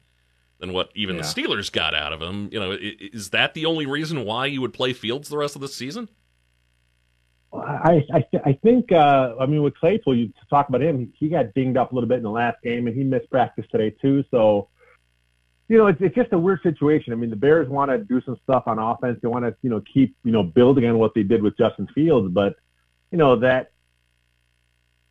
than 0.62 0.72
what 0.72 0.92
even 0.96 1.18
the 1.18 1.24
Steelers 1.24 1.72
got 1.72 1.94
out 1.94 2.14
of 2.14 2.22
him. 2.22 2.48
You 2.52 2.60
know, 2.60 2.78
is 2.80 3.32
that 3.32 3.54
the 3.54 3.66
only 3.66 3.86
reason 3.86 4.24
why 4.24 4.46
you 4.46 4.62
would 4.62 4.74
play 4.74 4.94
Fields 4.94 5.28
the 5.28 5.38
rest 5.38 5.56
of 5.56 5.62
the 5.62 5.68
season? 5.68 6.08
I 7.54 8.06
I, 8.14 8.24
I 8.46 8.54
think 8.64 8.92
uh, 8.94 9.36
I 9.40 9.46
mean 9.48 9.64
with 9.64 9.76
Claypool, 9.76 10.16
you 10.16 10.32
talk 10.50 10.70
about 10.70 10.82
him. 10.82 11.12
He 11.18 11.28
got 11.28 11.54
dinged 11.54 11.78
up 11.78 11.92
a 11.92 11.96
little 11.96 12.08
bit 12.08 12.18
in 12.18 12.24
the 12.24 12.30
last 12.30 12.62
game, 12.64 12.88
and 12.88 12.96
he 12.96 13.04
missed 13.04 13.30
practice 13.30 13.66
today 13.72 13.90
too. 14.02 14.24
So 14.32 14.70
you 15.68 15.78
know, 15.78 15.88
it's, 15.88 16.00
it's 16.02 16.16
just 16.16 16.32
a 16.34 16.38
weird 16.38 16.62
situation. 16.64 17.12
I 17.14 17.16
mean, 17.16 17.30
the 17.30 17.36
Bears 17.36 17.68
want 17.68 17.92
to 17.92 17.98
do 17.98 18.22
some 18.22 18.38
stuff 18.44 18.64
on 18.68 18.78
offense. 18.78 19.20
They 19.22 19.28
want 19.28 19.46
to 19.46 19.56
you 19.64 19.70
know 19.70 19.82
keep 19.94 20.16
you 20.24 20.32
know 20.32 20.44
building 20.44 20.86
on 20.86 21.00
what 21.00 21.14
they 21.16 21.24
did 21.24 21.42
with 21.42 21.58
Justin 21.58 21.88
Fields, 21.94 22.32
but 22.32 22.56
you 23.12 23.18
know 23.18 23.36
that 23.40 23.71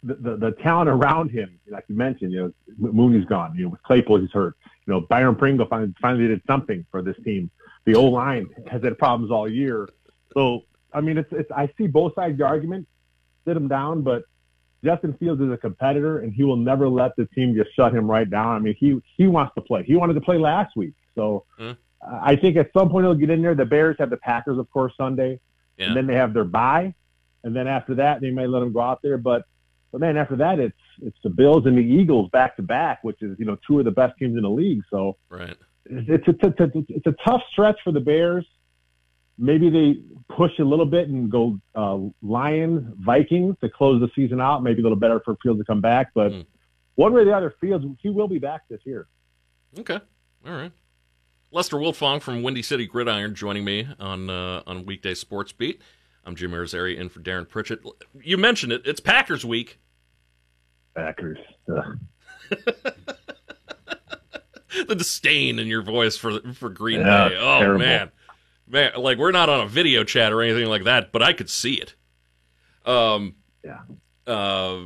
the, 0.03 0.15
the, 0.15 0.37
the 0.37 0.51
talent 0.63 0.89
around 0.89 1.31
him, 1.31 1.59
like 1.69 1.85
you 1.89 1.95
mentioned, 1.95 2.33
you 2.33 2.55
know, 2.79 2.91
Mooney's 2.93 3.25
gone. 3.27 3.55
You 3.55 3.65
know, 3.65 3.69
with 3.71 3.83
Claypool, 3.83 4.21
he's 4.21 4.31
hurt. 4.33 4.57
You 4.87 4.95
know, 4.95 5.01
Byron 5.03 5.37
Pringle 5.37 5.67
finally, 5.67 5.93
finally 6.01 6.27
did 6.29 6.41
something 6.47 6.85
for 6.91 7.03
this 7.03 7.17
team. 7.25 7.51
The 7.85 7.95
O 7.95 8.05
line 8.07 8.49
has 8.71 8.83
had 8.83 8.99
problems 8.99 9.31
all 9.31 9.49
year. 9.49 9.89
So, 10.35 10.65
I 10.93 11.01
mean, 11.01 11.19
it's, 11.19 11.29
it's 11.33 11.51
I 11.51 11.69
see 11.77 11.87
both 11.87 12.15
sides 12.15 12.33
of 12.33 12.39
the 12.39 12.47
argument. 12.47 12.87
Sit 13.47 13.57
him 13.57 13.69
down, 13.69 14.03
but 14.03 14.25
Justin 14.85 15.13
Fields 15.15 15.41
is 15.41 15.51
a 15.51 15.57
competitor, 15.57 16.21
and 16.21 16.33
he 16.33 16.45
will 16.45 16.57
never 16.57 16.89
let 16.89 17.15
the 17.17 17.27
team 17.27 17.55
just 17.55 17.75
shut 17.75 17.95
him 17.95 18.11
right 18.11 18.29
down. 18.29 18.57
I 18.57 18.59
mean, 18.59 18.75
he 18.79 19.01
he 19.17 19.27
wants 19.27 19.55
to 19.55 19.61
play. 19.61 19.83
He 19.83 19.97
wanted 19.97 20.15
to 20.15 20.21
play 20.21 20.39
last 20.39 20.77
week, 20.77 20.95
so 21.15 21.45
Hmm. 21.59 21.73
I 22.03 22.35
think 22.37 22.57
at 22.57 22.71
some 22.73 22.89
point 22.89 23.05
he'll 23.05 23.15
get 23.15 23.29
in 23.29 23.43
there. 23.43 23.55
The 23.55 23.67
Bears 23.67 23.97
have 23.99 24.09
the 24.09 24.17
Packers, 24.17 24.57
of 24.57 24.71
course, 24.71 24.95
Sunday, 24.97 25.39
Yeah. 25.77 25.89
and 25.89 25.97
then 25.97 26.07
they 26.07 26.15
have 26.15 26.33
their 26.33 26.45
bye, 26.45 26.95
and 27.45 27.55
then 27.55 27.67
after 27.67 27.95
that 27.97 28.23
they 28.23 28.31
may 28.31 28.47
let 28.47 28.63
him 28.63 28.73
go 28.73 28.81
out 28.81 29.01
there. 29.03 29.19
But 29.19 29.45
but 29.93 30.01
man, 30.01 30.17
after 30.17 30.37
that 30.37 30.59
it's 30.59 30.77
it's 31.03 31.19
the 31.25 31.31
Bills 31.31 31.67
and 31.67 31.77
the 31.77 31.83
Eagles 31.83 32.31
back 32.31 32.57
to 32.57 32.63
back, 32.63 33.03
which 33.03 33.21
is 33.23 33.39
you 33.39 33.45
know 33.45 33.57
two 33.67 33.79
of 33.79 33.85
the 33.85 33.91
best 33.91 34.19
teams 34.19 34.37
in 34.37 34.43
the 34.43 34.51
league. 34.51 34.83
So 34.91 35.17
Right. 35.29 35.57
it's 35.87 36.29
a, 36.29 36.35
it's 36.47 36.61
a, 36.61 36.71
it's 36.89 37.07
a 37.07 37.15
tough 37.27 37.43
stretch 37.53 37.79
for 37.83 37.93
the 37.93 38.01
Bears. 38.01 38.47
Maybe 39.39 39.71
they 39.71 40.01
push 40.37 40.59
a 40.59 40.65
little 40.65 40.85
bit 40.85 41.09
and 41.09 41.31
go 41.31 41.59
uh, 41.75 41.99
Lions, 42.23 42.95
Vikings 43.01 43.57
to 43.63 43.71
close 43.71 44.01
the 44.01 44.11
season 44.15 44.41
out. 44.41 44.63
Maybe 44.63 44.81
a 44.81 44.83
little 44.83 44.99
better 44.99 45.21
for 45.25 45.35
Fields 45.43 45.61
to 45.61 45.65
come 45.65 45.81
back, 45.81 46.11
but 46.15 46.31
Hmm. 46.33 46.41
one 46.97 47.13
way 47.15 47.23
or 47.23 47.25
the 47.25 47.33
other, 47.35 47.55
Fields 47.61 47.85
he 48.03 48.11
will 48.11 48.29
be 48.29 48.39
back 48.39 48.63
this 48.69 48.81
year. 48.85 49.07
Okay. 49.79 49.99
All 50.47 50.53
right. 50.53 50.73
Lester 51.53 51.79
Wiltfong 51.79 52.21
from 52.23 52.43
Windy 52.43 52.63
City 52.63 52.87
Gridiron 52.87 53.35
joining 53.35 53.65
me 53.65 53.89
on 53.99 54.29
uh, 54.31 54.63
on 54.67 54.85
weekday 54.87 55.15
sports 55.15 55.53
beat. 55.53 55.81
I'm 56.25 56.37
Jim 56.37 56.53
Irizarry 56.53 56.97
in 56.97 57.09
for 57.09 57.21
Darren 57.21 57.49
Pritchett. 57.49 57.81
You 58.23 58.37
mentioned 58.37 58.73
it. 58.73 58.83
It's 58.85 59.01
Packers 59.01 59.45
week. 59.45 59.79
Packers. 60.95 61.39
The 64.87 64.95
disdain 64.95 65.59
in 65.59 65.67
your 65.67 65.83
voice 65.83 66.17
for 66.17 66.41
for 66.55 66.69
Green 66.71 67.01
Yeah, 67.01 67.29
Bay. 67.29 67.37
Oh 67.39 67.59
terrible. 67.59 67.79
man, 67.81 68.11
man. 68.69 68.93
Like 68.97 69.19
we're 69.19 69.33
not 69.33 69.49
on 69.49 69.61
a 69.61 69.67
video 69.69 70.05
chat 70.05 70.33
or 70.33 70.43
anything 70.43 70.67
like 70.69 70.85
that, 70.85 71.11
but 71.11 71.23
I 71.23 71.33
could 71.33 71.51
see 71.51 71.75
it. 71.75 71.95
Um. 72.87 73.35
Yeah. 73.65 73.81
Uh, 74.33 74.85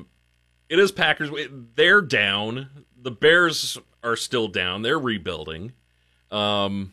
it 0.71 0.79
is 0.79 0.91
Packers. 0.91 1.29
They're 1.75 2.01
down. 2.01 2.71
The 3.01 3.11
Bears 3.11 3.79
are 4.03 4.17
still 4.17 4.49
down. 4.49 4.83
They're 4.83 4.99
rebuilding. 4.99 5.73
Um. 6.31 6.93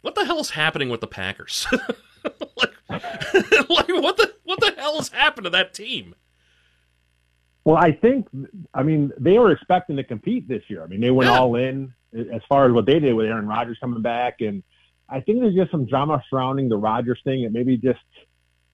What 0.00 0.14
the 0.14 0.24
hell 0.24 0.38
is 0.38 0.50
happening 0.50 0.88
with 0.90 1.00
the 1.00 1.08
Packers? 1.08 1.66
like, 2.56 2.72
like 2.90 3.88
what 3.88 4.16
the 4.16 4.34
what 4.44 4.60
the 4.60 4.74
hell 4.76 4.96
has 4.96 5.08
happened 5.10 5.44
to 5.44 5.50
that 5.50 5.74
team? 5.74 6.14
Well, 7.64 7.76
I 7.76 7.92
think, 7.92 8.26
I 8.72 8.82
mean, 8.82 9.12
they 9.18 9.38
were 9.38 9.50
expecting 9.52 9.96
to 9.96 10.04
compete 10.04 10.48
this 10.48 10.62
year. 10.68 10.82
I 10.82 10.86
mean, 10.86 11.02
they 11.02 11.10
went 11.10 11.28
Yeah. 11.28 11.38
all 11.38 11.54
in 11.56 11.92
as 12.14 12.40
far 12.48 12.66
as 12.66 12.72
what 12.72 12.86
they 12.86 12.98
did 12.98 13.12
with 13.12 13.26
Aaron 13.26 13.46
Rodgers 13.46 13.76
coming 13.78 14.00
back, 14.00 14.40
and 14.40 14.62
I 15.10 15.20
think 15.20 15.40
there's 15.40 15.54
just 15.54 15.70
some 15.70 15.84
drama 15.84 16.22
surrounding 16.30 16.70
the 16.70 16.78
Rodgers 16.78 17.20
thing, 17.24 17.44
and 17.44 17.52
maybe 17.52 17.76
just, 17.76 18.00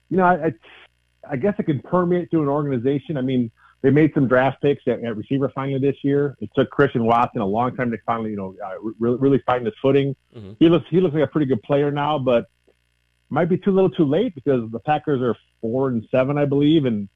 you 0.09 0.15
know, 0.15 0.23
I, 0.23 0.53
I 1.29 1.35
guess 1.35 1.55
it 1.59 1.63
could 1.63 1.83
permeate 1.83 2.31
through 2.31 2.43
an 2.43 2.47
organization. 2.47 3.17
I 3.17 3.21
mean, 3.21 3.51
they 3.81 3.89
made 3.89 4.13
some 4.13 4.27
draft 4.29 4.61
picks 4.61 4.83
at, 4.87 5.03
at 5.03 5.17
receiver 5.17 5.51
finally 5.53 5.79
this 5.79 5.97
year. 6.01 6.37
It 6.39 6.49
took 6.55 6.69
Christian 6.69 7.03
Watson 7.03 7.41
a 7.41 7.45
long 7.45 7.75
time 7.75 7.91
to 7.91 7.97
finally, 8.05 8.29
you 8.31 8.37
know, 8.37 8.55
uh, 8.65 8.75
really, 8.97 9.17
really 9.17 9.39
find 9.45 9.65
his 9.65 9.75
footing. 9.81 10.15
Mm-hmm. 10.35 10.53
He 10.57 10.69
looks 10.69 10.85
he 10.89 11.01
looks 11.01 11.13
like 11.15 11.23
a 11.23 11.27
pretty 11.27 11.47
good 11.47 11.61
player 11.63 11.91
now, 11.91 12.17
but 12.17 12.45
might 13.29 13.49
be 13.49 13.57
too 13.57 13.71
little, 13.71 13.89
too 13.89 14.05
late 14.05 14.35
because 14.35 14.69
the 14.71 14.79
Packers 14.79 15.21
are 15.21 15.35
four 15.61 15.89
and 15.89 16.07
seven, 16.11 16.37
I 16.37 16.45
believe, 16.45 16.85
and 16.85 17.09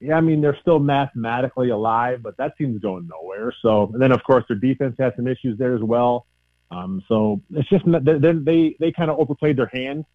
yeah, 0.00 0.16
I 0.16 0.20
mean 0.20 0.40
they're 0.40 0.58
still 0.60 0.78
mathematically 0.78 1.68
alive, 1.68 2.22
but 2.22 2.36
that 2.38 2.56
team's 2.56 2.80
going 2.80 3.08
nowhere. 3.08 3.52
So, 3.60 3.90
and 3.92 4.00
then 4.00 4.12
of 4.12 4.22
course 4.24 4.44
their 4.48 4.56
defense 4.56 4.96
has 4.98 5.12
some 5.14 5.26
issues 5.26 5.58
there 5.58 5.74
as 5.74 5.82
well. 5.82 6.26
Um, 6.70 7.02
so 7.06 7.42
it's 7.50 7.68
just 7.68 7.84
they 7.84 8.32
they 8.32 8.76
they 8.80 8.92
kind 8.92 9.10
of 9.10 9.18
overplayed 9.18 9.56
their 9.56 9.70
hand 9.72 10.06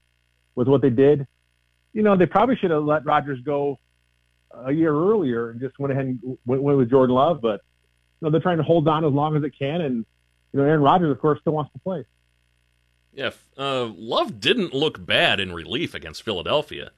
with 0.55 0.67
what 0.67 0.81
they 0.81 0.89
did. 0.89 1.27
You 1.93 2.01
know, 2.01 2.17
they 2.17 2.25
probably 2.25 2.55
should 2.55 2.71
have 2.71 2.83
let 2.83 3.05
Rodgers 3.05 3.39
go 3.41 3.77
a 4.51 4.71
year 4.71 4.93
earlier 4.93 5.51
and 5.51 5.59
just 5.59 5.77
went 5.77 5.91
ahead 5.91 6.05
and 6.05 6.37
went, 6.45 6.63
went 6.63 6.77
with 6.77 6.89
Jordan 6.89 7.15
Love. 7.15 7.41
But 7.41 7.61
you 8.19 8.25
know, 8.25 8.31
they're 8.31 8.41
trying 8.41 8.57
to 8.57 8.63
hold 8.63 8.87
on 8.87 9.05
as 9.05 9.13
long 9.13 9.35
as 9.37 9.43
it 9.43 9.53
can, 9.57 9.81
and 9.81 10.05
you 10.51 10.59
know, 10.59 10.63
Aaron 10.63 10.81
Rodgers, 10.81 11.11
of 11.11 11.19
course, 11.19 11.39
still 11.41 11.53
wants 11.53 11.71
to 11.73 11.79
play. 11.79 12.05
Yeah, 13.15 13.31
uh, 13.57 13.85
Love 13.95 14.41
didn't 14.41 14.73
look 14.73 15.03
bad 15.03 15.39
in 15.39 15.53
relief 15.53 15.93
against 15.93 16.23
Philadelphia. 16.23 16.91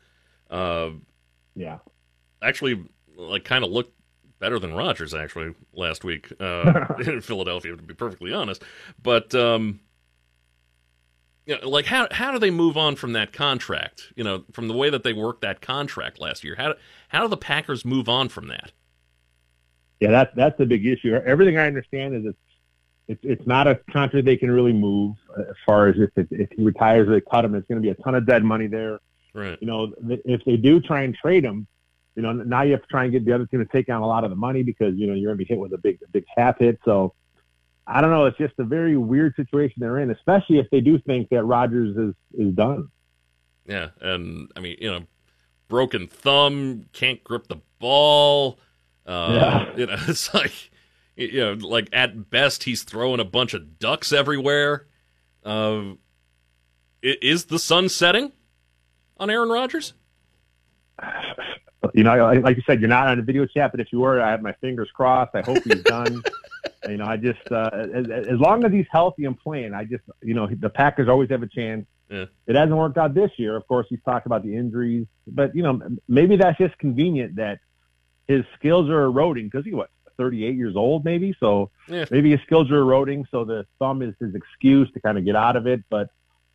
Uh, 0.50 0.90
yeah, 1.56 1.78
actually, 2.42 2.84
like 3.16 3.44
kind 3.44 3.64
of 3.64 3.70
looked 3.72 3.94
better 4.40 4.58
than 4.58 4.74
Rodgers 4.74 5.14
actually 5.14 5.54
last 5.74 6.04
week 6.04 6.32
uh, 6.40 6.86
in 7.06 7.22
Philadelphia, 7.22 7.76
to 7.76 7.82
be 7.82 7.94
perfectly 7.94 8.34
honest. 8.34 8.64
But 9.02 9.36
um, 9.36 9.80
you 11.46 11.60
know, 11.60 11.70
like 11.70 11.86
how 11.86 12.08
how 12.12 12.32
do 12.32 12.40
they 12.40 12.52
move 12.52 12.78
on 12.78 12.96
from 12.96 13.14
that 13.14 13.32
contract? 13.32 14.12
You 14.16 14.24
know, 14.24 14.44
from 14.52 14.68
the 14.68 14.74
way 14.74 14.90
that 14.90 15.04
they 15.04 15.14
worked 15.14 15.42
that 15.42 15.62
contract 15.62 16.20
last 16.20 16.44
year. 16.44 16.56
How 16.56 16.74
how 17.10 17.22
do 17.22 17.28
the 17.28 17.38
Packers 17.38 17.86
move 17.86 18.10
on 18.10 18.30
from 18.30 18.48
that? 18.48 18.72
Yeah, 20.00 20.10
that's 20.12 20.36
that's 20.36 20.58
the 20.58 20.66
big 20.66 20.86
issue. 20.86 21.14
Everything 21.14 21.60
I 21.60 21.68
understand 21.68 22.16
is 22.16 22.26
it's 22.26 22.38
it's, 23.08 23.22
it's 23.24 23.48
not 23.48 23.68
a 23.68 23.76
contract 23.92 24.26
they 24.26 24.38
can 24.38 24.52
really 24.52 24.74
move 24.74 25.16
as 25.38 25.56
far 25.66 25.88
as 25.88 25.96
if 25.98 26.10
it, 26.18 26.28
if 26.32 26.50
he 26.52 26.64
retires, 26.64 27.08
they 27.08 27.22
cut 27.22 27.46
him. 27.46 27.56
It's 27.56 27.68
going 27.68 27.82
to 27.82 27.86
be 27.86 27.90
a 27.90 28.04
ton 28.04 28.16
of 28.16 28.26
dead 28.26 28.44
money 28.44 28.68
there. 28.68 29.00
Right. 29.34 29.58
You 29.62 29.68
know, 29.68 29.94
if 30.26 30.44
they 30.46 30.58
do 30.58 30.80
try 30.82 31.04
and 31.04 31.16
trade 31.16 31.44
him, 31.44 31.68
you 32.16 32.24
know, 32.24 32.34
now 32.34 32.64
you 32.64 32.72
have 32.72 32.82
to 32.82 32.88
try 32.88 33.04
and 33.04 33.12
get 33.12 33.26
the 33.26 33.34
other 33.34 33.46
team 33.46 33.60
to 33.60 33.66
take 33.66 33.90
on 33.90 34.02
a 34.02 34.08
lot 34.08 34.24
of 34.24 34.32
the 34.32 34.36
money 34.36 34.64
because 34.64 34.96
you 34.96 35.06
know 35.06 35.14
you're 35.14 35.30
going 35.30 35.38
to 35.38 35.46
be 35.46 35.48
hit 35.48 35.60
with 35.60 35.74
a 35.74 35.78
big, 35.78 36.00
a 36.04 36.10
big 36.10 36.26
cap 36.36 36.58
hit. 36.60 36.80
So 36.84 37.14
I 37.86 38.02
don't 38.02 38.10
know. 38.10 38.26
It's 38.26 38.38
just 38.38 38.56
a 38.58 38.64
very 38.64 38.98
weird 38.98 39.36
situation 39.36 39.76
they're 39.78 40.00
in, 40.00 40.10
especially 40.10 40.58
if 40.58 40.68
they 40.72 40.82
do 40.82 40.98
think 40.98 41.30
that 41.30 41.44
Rodgers 41.44 41.96
is 41.96 42.16
is 42.34 42.54
done. 42.56 42.90
Yeah, 43.68 43.90
and 44.02 44.52
I 44.56 44.62
mean, 44.62 44.78
you 44.82 44.90
know, 44.90 45.06
broken 45.68 46.08
thumb, 46.08 46.86
can't 46.92 47.24
grip 47.24 47.48
the 47.48 47.58
ball. 47.80 48.58
Uh, 49.06 49.34
yeah. 49.40 49.78
You 49.78 49.86
know, 49.86 49.96
it's 50.08 50.34
like, 50.34 50.72
you 51.18 51.40
know, 51.40 51.54
like 51.54 51.90
at 51.92 52.30
best 52.30 52.64
he's 52.64 52.84
throwing 52.84 53.20
a 53.20 53.26
bunch 53.26 53.54
of 53.54 53.80
ducks 53.80 54.14
everywhere. 54.14 54.86
Uh, 55.44 55.94
is 57.02 57.46
the 57.46 57.60
sun 57.60 57.90
setting 57.90 58.32
on 59.18 59.30
Aaron 59.30 59.50
Rodgers? 59.50 59.94
you 61.94 62.04
know, 62.04 62.34
like 62.42 62.58
you 62.58 62.64
said, 62.66 62.80
you're 62.80 62.90
not 62.90 63.08
on 63.08 63.20
a 63.20 63.22
video 63.22 63.46
chat, 63.46 63.72
but 63.72 63.80
if 63.80 63.92
you 63.92 64.00
were, 64.00 64.22
I 64.22 64.32
have 64.32 64.42
my 64.42 64.54
fingers 64.54 64.90
crossed. 64.94 65.36
I 65.36 65.42
hope 65.42 65.64
he's 65.64 65.84
done. 65.84 66.22
you 66.90 66.98
know, 66.98 67.06
I 67.06 67.18
just 67.18 67.52
uh, 67.52 67.70
as, 67.74 68.10
as 68.10 68.40
long 68.40 68.64
as 68.66 68.72
he's 68.72 68.88
healthy 68.92 69.26
and 69.26 69.38
playing, 69.38 69.74
I 69.74 69.86
just 69.86 70.04
you 70.22 70.34
know 70.34 70.48
the 70.48 70.70
Packers 70.70 71.08
always 71.08 71.30
have 71.30 71.44
a 71.44 71.48
chance. 71.48 71.86
Yeah. 72.10 72.26
It 72.46 72.56
hasn't 72.56 72.78
worked 72.78 72.98
out 72.98 73.14
this 73.14 73.32
year. 73.38 73.56
Of 73.56 73.68
course, 73.68 73.86
he's 73.90 74.00
talked 74.06 74.26
about 74.26 74.44
the 74.44 74.56
injuries, 74.56 75.08
but 75.28 75.56
you 75.56 75.64
know 75.64 75.82
maybe 76.08 76.38
that's 76.38 76.58
just 76.58 76.78
convenient 76.78 77.36
that 77.36 77.60
his 78.28 78.44
skills 78.58 78.90
are 78.90 79.04
eroding 79.04 79.46
because 79.46 79.66
he 79.66 79.74
what 79.74 79.90
38 80.18 80.56
years 80.56 80.76
old 80.76 81.06
maybe, 81.06 81.36
so 81.40 81.70
yeah. 81.88 82.06
maybe 82.12 82.32
his 82.32 82.42
skills 82.42 82.70
are 82.72 82.78
eroding. 82.78 83.28
So 83.32 83.46
the 83.46 83.66
thumb 83.80 84.02
is 84.02 84.14
his 84.20 84.36
excuse 84.36 84.92
to 84.94 85.00
kind 85.00 85.18
of 85.18 85.26
get 85.26 85.36
out 85.36 85.56
of 85.56 85.68
it. 85.68 85.84
But 85.90 86.10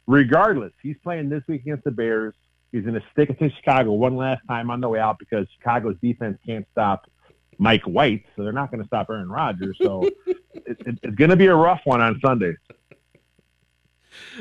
regardless, 0.07 0.73
he's 0.83 0.97
playing 1.03 1.29
this 1.29 1.43
week 1.49 1.63
against 1.63 1.85
the 1.85 1.91
Bears. 1.91 2.35
He's 2.73 2.83
going 2.83 2.95
to 2.95 3.05
stick 3.13 3.31
it 3.31 3.39
to 3.39 3.51
Chicago 3.51 3.93
one 3.93 4.17
last 4.17 4.43
time 4.49 4.71
on 4.71 4.81
the 4.81 4.89
way 4.89 4.99
out 4.99 5.19
because 5.19 5.47
Chicago's 5.59 5.97
defense 6.03 6.39
can't 6.45 6.67
stop 6.73 7.11
Mike 7.59 7.85
White, 7.85 8.25
so 8.35 8.43
they're 8.43 8.53
not 8.53 8.71
going 8.71 8.83
to 8.83 8.87
stop 8.87 9.09
Aaron 9.11 9.31
Rodgers. 9.31 9.77
So 9.81 10.03
it, 10.27 10.37
it, 10.67 10.99
it's 11.03 11.15
going 11.17 11.31
to 11.31 11.37
be 11.37 11.47
a 11.47 11.55
rough 11.55 11.83
one 11.85 12.01
on 12.01 12.19
Sunday. 12.25 12.55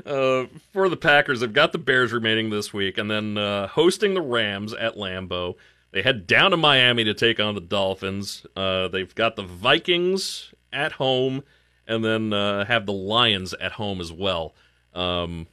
Uh, 0.06 0.46
for 0.74 0.90
the 0.90 0.98
Packers, 0.98 1.40
they've 1.40 1.52
got 1.52 1.72
the 1.72 1.78
Bears 1.78 2.12
remaining 2.12 2.50
this 2.50 2.74
week, 2.74 2.98
and 2.98 3.10
then 3.10 3.38
uh, 3.38 3.68
hosting 3.68 4.14
the 4.14 4.22
Rams 4.22 4.74
at 4.74 4.96
Lambeau. 4.96 5.56
They 5.92 6.02
head 6.02 6.26
down 6.26 6.52
to 6.52 6.58
Miami 6.58 7.04
to 7.04 7.14
take 7.14 7.40
on 7.40 7.56
the 7.56 7.62
Dolphins. 7.62 8.46
Uh, 8.56 8.88
they've 8.88 9.14
got 9.14 9.36
the 9.36 9.44
Vikings 9.44 10.54
at 10.72 10.94
home, 10.94 11.44
and 11.86 12.04
then 12.04 12.32
uh, 12.32 12.66
have 12.66 12.86
the 12.86 12.94
Lions 12.94 13.54
at 13.56 13.74
home 13.74 14.00
as 14.00 14.12
well. 14.12 14.56
Um, 14.94 15.48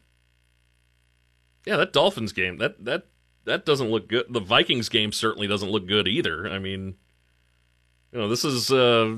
yeah, 1.66 1.76
that 1.76 1.92
Dolphins 1.92 2.32
game 2.32 2.58
that 2.58 2.84
that 2.84 3.06
that 3.44 3.66
doesn't 3.66 3.90
look 3.90 4.08
good. 4.08 4.26
The 4.30 4.40
Vikings 4.40 4.88
game 4.88 5.12
certainly 5.12 5.46
doesn't 5.46 5.70
look 5.70 5.86
good 5.86 6.06
either. 6.06 6.48
I 6.48 6.58
mean, 6.58 6.94
you 8.12 8.18
know, 8.18 8.28
this 8.28 8.44
is 8.44 8.70
uh, 8.70 9.16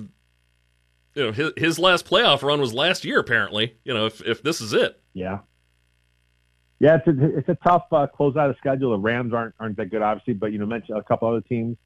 you 1.14 1.26
know 1.26 1.32
his 1.32 1.52
his 1.56 1.78
last 1.78 2.06
playoff 2.06 2.42
run 2.42 2.60
was 2.60 2.72
last 2.72 3.04
year. 3.04 3.18
Apparently, 3.18 3.76
you 3.84 3.92
know, 3.92 4.06
if 4.06 4.20
if 4.22 4.42
this 4.42 4.60
is 4.60 4.72
it, 4.72 5.00
yeah, 5.12 5.40
yeah, 6.80 6.96
it's 6.96 7.06
a, 7.06 7.38
it's 7.38 7.48
a 7.48 7.54
tough 7.56 7.84
uh, 7.92 8.06
close 8.06 8.36
out 8.36 8.48
of 8.48 8.56
schedule. 8.56 8.90
The 8.92 8.98
Rams 8.98 9.34
aren't 9.34 9.54
aren't 9.60 9.76
that 9.76 9.90
good, 9.90 10.02
obviously, 10.02 10.34
but 10.34 10.50
you 10.50 10.58
know, 10.58 10.66
mentioned 10.66 10.98
a 10.98 11.02
couple 11.02 11.28
other 11.28 11.42
teams. 11.42 11.76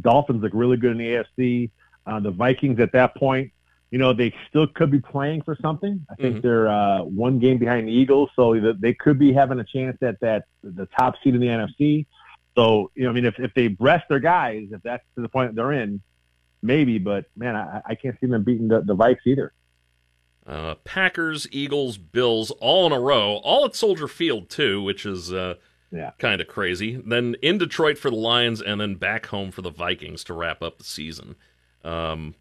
Dolphins 0.00 0.42
look 0.42 0.52
really 0.54 0.76
good 0.76 0.92
in 0.92 0.98
the 0.98 1.24
AFC. 1.38 1.70
Uh, 2.06 2.20
the 2.20 2.30
Vikings 2.30 2.78
at 2.78 2.92
that 2.92 3.16
point, 3.16 3.50
you 3.90 3.98
know, 3.98 4.12
they 4.12 4.32
still 4.48 4.68
could 4.68 4.92
be 4.92 5.00
playing 5.00 5.42
for 5.42 5.56
something. 5.60 6.06
I 6.08 6.14
think 6.14 6.36
mm-hmm. 6.36 6.46
they're 6.46 6.68
uh, 6.68 7.02
one 7.02 7.40
game 7.40 7.58
behind 7.58 7.88
the 7.88 7.92
Eagles, 7.92 8.30
so 8.36 8.74
they 8.78 8.94
could 8.94 9.18
be 9.18 9.32
having 9.32 9.58
a 9.58 9.64
chance 9.64 9.98
at 10.02 10.20
that 10.20 10.44
the 10.62 10.86
top 10.98 11.16
seed 11.24 11.34
in 11.34 11.40
the 11.40 11.48
NFC. 11.48 12.06
So, 12.56 12.92
you 12.94 13.04
know, 13.04 13.10
I 13.10 13.12
mean, 13.12 13.24
if, 13.24 13.38
if 13.40 13.52
they 13.54 13.76
rest 13.80 14.04
their 14.08 14.20
guys, 14.20 14.68
if 14.70 14.80
that's 14.82 15.04
to 15.16 15.22
the 15.22 15.28
point 15.28 15.50
that 15.50 15.56
they're 15.56 15.72
in, 15.72 16.00
maybe. 16.62 16.98
But 16.98 17.26
man, 17.36 17.56
I, 17.56 17.82
I 17.84 17.94
can't 17.96 18.16
see 18.20 18.26
them 18.26 18.44
beating 18.44 18.68
the, 18.68 18.80
the 18.80 18.94
Vikes 18.94 19.26
either. 19.26 19.52
Uh, 20.46 20.76
Packers, 20.84 21.48
Eagles, 21.50 21.98
Bills, 21.98 22.52
all 22.60 22.86
in 22.86 22.92
a 22.92 23.00
row, 23.00 23.36
all 23.38 23.64
at 23.64 23.74
Soldier 23.74 24.06
Field 24.06 24.48
too, 24.48 24.80
which 24.80 25.04
is 25.04 25.32
uh, 25.32 25.56
yeah. 25.90 26.12
kind 26.18 26.40
of 26.40 26.46
crazy. 26.46 27.02
Then 27.04 27.34
in 27.42 27.58
Detroit 27.58 27.98
for 27.98 28.10
the 28.10 28.16
Lions, 28.16 28.62
and 28.62 28.80
then 28.80 28.94
back 28.94 29.26
home 29.26 29.50
for 29.50 29.62
the 29.62 29.70
Vikings 29.70 30.22
to 30.24 30.34
wrap 30.34 30.62
up 30.62 30.78
the 30.78 30.84
season. 30.84 31.34
Um, 31.84 32.36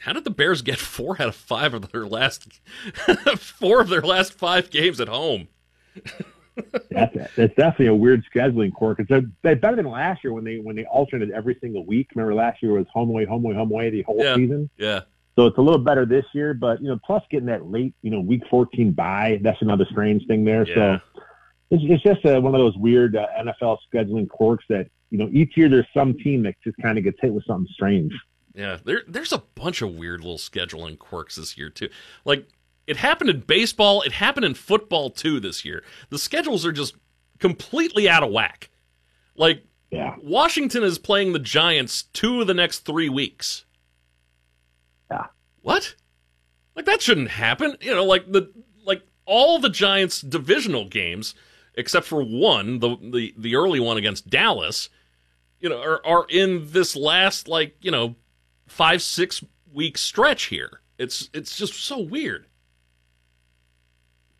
how 0.00 0.12
did 0.12 0.24
the 0.24 0.30
Bears 0.30 0.62
get 0.62 0.78
four 0.78 1.20
out 1.20 1.28
of 1.28 1.34
five 1.34 1.72
of 1.72 1.92
their 1.92 2.06
last 2.06 2.60
four 3.36 3.80
of 3.80 3.88
their 3.88 4.02
last 4.02 4.34
five 4.34 4.70
games 4.70 5.00
at 5.00 5.08
home? 5.08 5.48
that's, 6.90 7.14
that's 7.36 7.54
definitely 7.54 7.86
a 7.86 7.94
weird 7.94 8.22
scheduling 8.34 8.72
quirk. 8.72 9.00
It's 9.00 9.26
they're 9.42 9.56
better 9.56 9.76
than 9.76 9.90
last 9.90 10.24
year 10.24 10.32
when 10.32 10.44
they 10.44 10.58
when 10.58 10.76
they 10.76 10.84
alternated 10.84 11.34
every 11.34 11.56
single 11.60 11.86
week. 11.86 12.10
Remember 12.14 12.34
last 12.34 12.62
year 12.62 12.72
was 12.72 12.86
home 12.92 13.10
away, 13.10 13.24
home 13.24 13.44
away, 13.44 13.54
home 13.54 13.70
away 13.70 13.90
the 13.90 14.02
whole 14.02 14.18
yeah, 14.18 14.34
season. 14.34 14.68
Yeah. 14.76 15.00
So 15.36 15.46
it's 15.46 15.56
a 15.56 15.62
little 15.62 15.80
better 15.80 16.04
this 16.04 16.26
year, 16.34 16.52
but 16.52 16.82
you 16.82 16.88
know, 16.88 16.98
plus 17.04 17.22
getting 17.30 17.46
that 17.46 17.66
late, 17.66 17.94
you 18.02 18.10
know, 18.10 18.20
week 18.20 18.42
14 18.50 18.92
bye, 18.92 19.40
that's 19.42 19.62
another 19.62 19.86
strange 19.90 20.26
thing 20.26 20.44
there. 20.44 20.66
Yeah. 20.68 20.74
So 20.74 21.22
it's, 21.70 21.82
it's 21.86 22.02
just 22.02 22.24
a, 22.26 22.38
one 22.38 22.54
of 22.54 22.60
those 22.60 22.76
weird 22.76 23.16
uh, 23.16 23.26
NFL 23.40 23.78
scheduling 23.92 24.28
quirks 24.28 24.64
that 24.68 24.88
you 25.10 25.18
know 25.18 25.28
each 25.32 25.56
year 25.56 25.68
there's 25.68 25.86
some 25.94 26.14
team 26.18 26.42
that 26.42 26.54
just 26.62 26.76
kind 26.78 26.98
of 26.98 27.04
gets 27.04 27.18
hit 27.20 27.32
with 27.32 27.44
something 27.46 27.72
strange. 27.72 28.12
Yeah, 28.54 28.78
there 28.84 29.02
there's 29.08 29.32
a 29.32 29.42
bunch 29.54 29.80
of 29.80 29.94
weird 29.94 30.20
little 30.20 30.36
scheduling 30.36 30.98
quirks 30.98 31.36
this 31.36 31.56
year 31.56 31.70
too. 31.70 31.88
Like 32.26 32.46
it 32.86 32.98
happened 32.98 33.30
in 33.30 33.40
baseball, 33.40 34.02
it 34.02 34.12
happened 34.12 34.44
in 34.44 34.54
football 34.54 35.08
too 35.08 35.40
this 35.40 35.64
year. 35.64 35.82
The 36.10 36.18
schedules 36.18 36.66
are 36.66 36.72
just 36.72 36.94
completely 37.38 38.08
out 38.08 38.22
of 38.22 38.30
whack. 38.30 38.68
Like 39.34 39.64
yeah. 39.90 40.16
Washington 40.22 40.82
is 40.82 40.98
playing 40.98 41.32
the 41.32 41.38
Giants 41.38 42.02
two 42.12 42.40
of 42.40 42.46
the 42.46 42.54
next 42.54 42.80
3 42.80 43.10
weeks. 43.10 43.64
Yeah. 45.12 45.26
What? 45.60 45.94
Like 46.74 46.86
that 46.86 47.02
shouldn't 47.02 47.28
happen. 47.28 47.76
You 47.80 47.94
know, 47.94 48.04
like 48.04 48.30
the 48.30 48.50
like 48.84 49.02
all 49.26 49.58
the 49.58 49.68
Giants 49.68 50.20
divisional 50.20 50.88
games 50.88 51.34
except 51.74 52.06
for 52.06 52.22
one, 52.22 52.78
the 52.78 52.96
the 53.00 53.34
the 53.36 53.56
early 53.56 53.80
one 53.80 53.96
against 53.96 54.28
Dallas, 54.30 54.88
you 55.60 55.68
know, 55.68 55.80
are 55.80 56.04
are 56.04 56.26
in 56.28 56.70
this 56.70 56.96
last 56.96 57.48
like, 57.48 57.76
you 57.80 57.90
know, 57.90 58.16
five 58.66 59.02
six 59.02 59.44
week 59.72 59.98
stretch 59.98 60.44
here. 60.44 60.80
It's 60.98 61.28
it's 61.32 61.56
just 61.56 61.74
so 61.74 61.98
weird. 61.98 62.46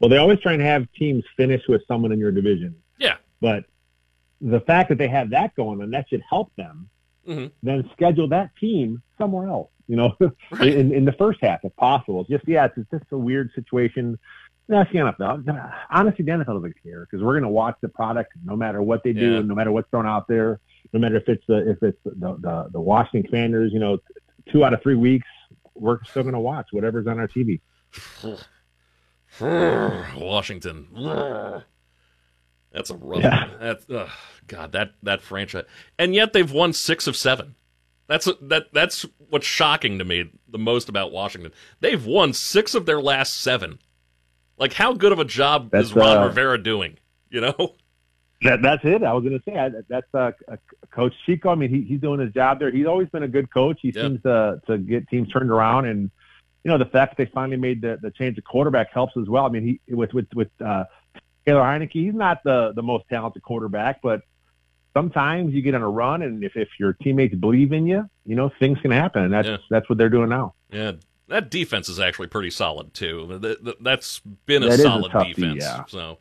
Well, 0.00 0.08
they 0.08 0.16
always 0.16 0.40
try 0.40 0.52
and 0.52 0.62
have 0.62 0.86
teams 0.98 1.24
finish 1.36 1.62
with 1.68 1.82
someone 1.86 2.12
in 2.12 2.18
your 2.18 2.32
division. 2.32 2.74
Yeah, 2.98 3.16
but 3.40 3.64
the 4.40 4.60
fact 4.60 4.88
that 4.88 4.98
they 4.98 5.08
have 5.08 5.30
that 5.30 5.54
going 5.54 5.80
and 5.80 5.92
that 5.92 6.08
should 6.08 6.22
help 6.28 6.54
them. 6.56 6.88
Mm-hmm. 7.26 7.46
Then 7.62 7.88
schedule 7.92 8.26
that 8.28 8.50
team 8.56 9.00
somewhere 9.16 9.46
else. 9.46 9.70
You 9.88 9.96
know, 9.96 10.16
right. 10.50 10.72
in, 10.74 10.92
in 10.92 11.04
the 11.04 11.12
first 11.12 11.40
half 11.42 11.60
if 11.64 11.74
possible. 11.76 12.24
Just 12.24 12.46
yeah, 12.48 12.66
it's, 12.76 12.90
just 12.90 13.04
a 13.12 13.18
weird 13.18 13.50
situation. 13.54 14.18
That's 14.68 14.90
the 14.92 14.98
NFL. 14.98 15.72
Honestly, 15.90 16.24
the 16.24 16.30
NFL 16.32 16.54
doesn't 16.54 16.76
care 16.82 17.00
because 17.10 17.22
we're 17.22 17.32
going 17.34 17.42
to 17.42 17.48
watch 17.48 17.76
the 17.82 17.88
product 17.88 18.32
no 18.44 18.56
matter 18.56 18.80
what 18.80 19.02
they 19.02 19.12
do, 19.12 19.34
Yeah. 19.34 19.40
no 19.40 19.54
matter 19.54 19.72
what's 19.72 19.90
thrown 19.90 20.06
out 20.06 20.28
there, 20.28 20.60
no 20.92 21.00
matter 21.00 21.16
if 21.16 21.28
it's 21.28 21.44
the 21.48 21.70
if 21.70 21.82
it's 21.82 21.98
the 22.04 22.36
the, 22.40 22.68
the 22.72 22.80
Washington 22.80 23.28
Commanders. 23.28 23.72
You 23.72 23.80
know, 23.80 23.98
two 24.50 24.64
out 24.64 24.72
of 24.72 24.82
three 24.82 24.94
weeks, 24.94 25.26
we're 25.74 26.02
still 26.04 26.22
going 26.22 26.34
to 26.34 26.40
watch 26.40 26.68
whatever's 26.70 27.06
on 27.06 27.18
our 27.18 27.28
TV. 27.28 27.60
Washington. 30.16 30.86
That's 32.72 32.90
a 32.90 32.96
rough. 32.96 33.22
Yeah. 33.22 33.48
That's 33.60 33.86
ugh, 33.90 34.08
God. 34.46 34.72
That 34.72 34.92
that 35.02 35.20
franchise, 35.22 35.64
and 35.98 36.14
yet 36.14 36.32
they've 36.32 36.50
won 36.50 36.72
six 36.72 37.06
of 37.06 37.16
seven. 37.16 37.54
That's 38.12 38.28
that. 38.42 38.66
That's 38.74 39.06
what's 39.30 39.46
shocking 39.46 39.98
to 39.98 40.04
me 40.04 40.30
the 40.46 40.58
most 40.58 40.90
about 40.90 41.12
Washington. 41.12 41.50
They've 41.80 42.04
won 42.04 42.34
six 42.34 42.74
of 42.74 42.84
their 42.84 43.00
last 43.00 43.40
seven. 43.40 43.78
Like, 44.58 44.74
how 44.74 44.92
good 44.92 45.12
of 45.12 45.18
a 45.18 45.24
job 45.24 45.70
That's, 45.70 45.86
is 45.86 45.94
Ron 45.94 46.18
uh, 46.18 46.26
Rivera 46.26 46.62
doing? 46.62 46.98
You 47.30 47.40
know? 47.40 47.74
That, 48.42 48.60
that's 48.60 48.84
it. 48.84 49.02
I 49.02 49.14
was 49.14 49.24
going 49.24 49.38
to 49.38 49.42
say 49.50 49.56
I, 49.58 49.70
that's 49.88 50.06
uh, 50.12 50.32
uh, 50.50 50.56
Coach 50.90 51.14
Chico. 51.24 51.48
I 51.48 51.54
mean, 51.54 51.70
he, 51.70 51.80
he's 51.82 52.00
doing 52.02 52.20
his 52.20 52.34
job 52.34 52.58
there. 52.58 52.70
He's 52.70 52.84
always 52.86 53.08
been 53.08 53.22
a 53.22 53.28
good 53.28 53.50
coach. 53.50 53.78
He 53.80 53.92
Yeah. 53.94 54.02
seems 54.02 54.22
to 54.24 54.60
to 54.66 54.76
get 54.76 55.08
teams 55.08 55.30
turned 55.30 55.50
around, 55.50 55.86
and 55.86 56.10
you 56.64 56.70
know 56.70 56.76
the 56.76 56.84
fact 56.84 57.16
that 57.16 57.24
they 57.24 57.30
finally 57.32 57.56
made 57.56 57.80
the, 57.80 57.98
the 58.02 58.10
change 58.10 58.36
of 58.36 58.44
quarterback 58.44 58.92
helps 58.92 59.16
as 59.16 59.26
well. 59.26 59.46
I 59.46 59.48
mean, 59.48 59.80
he 59.86 59.94
with 59.94 60.12
with 60.12 60.26
with 60.34 60.50
uh, 60.62 60.84
Taylor 61.46 61.62
Heinicke, 61.62 61.92
he's 61.92 62.12
not 62.12 62.44
the 62.44 62.72
the 62.74 62.82
most 62.82 63.04
talented 63.08 63.42
quarterback, 63.42 64.02
but 64.02 64.20
sometimes 64.94 65.52
you 65.54 65.62
get 65.62 65.74
on 65.74 65.82
a 65.82 65.88
run, 65.88 66.22
and 66.22 66.42
if 66.44 66.56
if 66.56 66.68
your 66.78 66.92
teammates 66.94 67.34
believe 67.34 67.72
in 67.72 67.86
you, 67.86 68.08
you 68.26 68.34
know 68.36 68.50
things 68.58 68.78
can 68.80 68.90
happen, 68.90 69.24
and 69.24 69.32
that's 69.32 69.48
Yeah. 69.48 69.56
that's 69.70 69.88
what 69.88 69.98
they're 69.98 70.08
doing 70.08 70.28
now. 70.28 70.54
Yeah, 70.70 70.92
that 71.28 71.50
defense 71.50 71.88
is 71.88 71.98
actually 72.00 72.28
pretty 72.28 72.50
solid 72.50 72.94
too. 72.94 73.38
Th- 73.42 73.58
th- 73.62 73.76
That's 73.80 74.20
been 74.46 74.62
a 74.62 74.68
That 74.68 74.78
a 74.80 74.82
solid 74.82 75.12
D, 75.12 75.32
defense. 75.34 75.62
yeah. 75.62 75.84
So, 75.86 76.18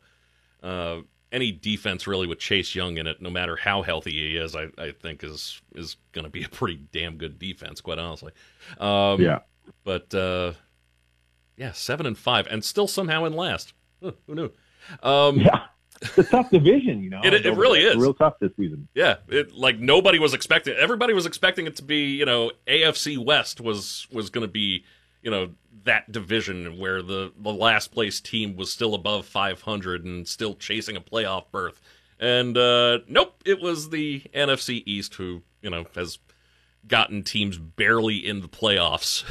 uh, 0.62 0.98
any 1.30 1.50
defense 1.52 2.06
really 2.06 2.26
with 2.26 2.38
Chase 2.38 2.74
Young 2.74 2.98
in 2.98 3.06
it, 3.06 3.22
no 3.22 3.30
matter 3.30 3.56
how 3.56 3.80
healthy 3.82 4.10
he 4.12 4.36
is, 4.36 4.54
I, 4.54 4.66
I 4.78 4.90
think 4.92 5.24
is 5.24 5.60
is 5.74 5.96
going 6.12 6.24
to 6.24 6.30
be 6.30 6.44
a 6.44 6.48
pretty 6.48 6.80
damn 6.92 7.16
good 7.16 7.38
defense, 7.38 7.80
quite 7.80 7.98
honestly. 7.98 8.32
Um, 8.78 9.20
But 9.84 10.12
uh, 10.14 10.52
yeah, 11.56 11.72
seven 11.72 12.04
and 12.06 12.18
five, 12.18 12.46
and 12.48 12.64
still 12.64 12.86
somehow 12.88 13.24
in 13.24 13.32
last. 13.34 13.72
Huh, 14.02 14.12
who 14.26 14.34
knew? 14.34 14.50
Um, 15.02 15.38
yeah. 15.38 15.62
It's 16.16 16.18
a 16.18 16.22
tough 16.24 16.50
division, 16.50 17.02
you 17.02 17.10
know. 17.10 17.20
It- 17.22 17.46
it 17.46 17.56
really 17.56 17.80
is. 17.80 17.96
real 17.96 18.14
tough 18.14 18.38
this 18.40 18.50
season. 18.56 18.88
Yeah, 18.94 19.16
it 19.28 19.54
like 19.54 19.78
nobody 19.78 20.18
was 20.18 20.34
expecting. 20.34 20.74
Everybody 20.74 21.14
was 21.14 21.26
expecting 21.26 21.66
it 21.66 21.76
to 21.76 21.82
be, 21.82 22.16
you 22.16 22.26
know, 22.26 22.50
AFC 22.66 23.16
West 23.24 23.60
was 23.60 24.06
was 24.12 24.28
going 24.30 24.46
to 24.46 24.52
be, 24.52 24.84
you 25.22 25.30
know, 25.30 25.50
that 25.84 26.10
division 26.10 26.78
where 26.78 27.02
the 27.02 27.32
the 27.38 27.52
last 27.52 27.92
place 27.92 28.20
team 28.20 28.56
was 28.56 28.70
still 28.70 28.94
above 28.94 29.26
500 29.26 30.04
and 30.04 30.26
still 30.28 30.54
chasing 30.54 30.96
a 30.96 31.00
playoff 31.00 31.44
berth. 31.52 31.80
And 32.20 32.56
uh 32.56 32.98
nope, 33.08 33.40
it 33.44 33.60
was 33.60 33.90
the 33.90 34.22
NFC 34.34 34.82
East 34.86 35.14
who, 35.14 35.42
you 35.60 35.70
know, 35.70 35.86
has 35.94 36.18
gotten 36.86 37.22
teams 37.22 37.58
barely 37.58 38.16
in 38.16 38.40
the 38.40 38.48
playoffs. 38.48 39.24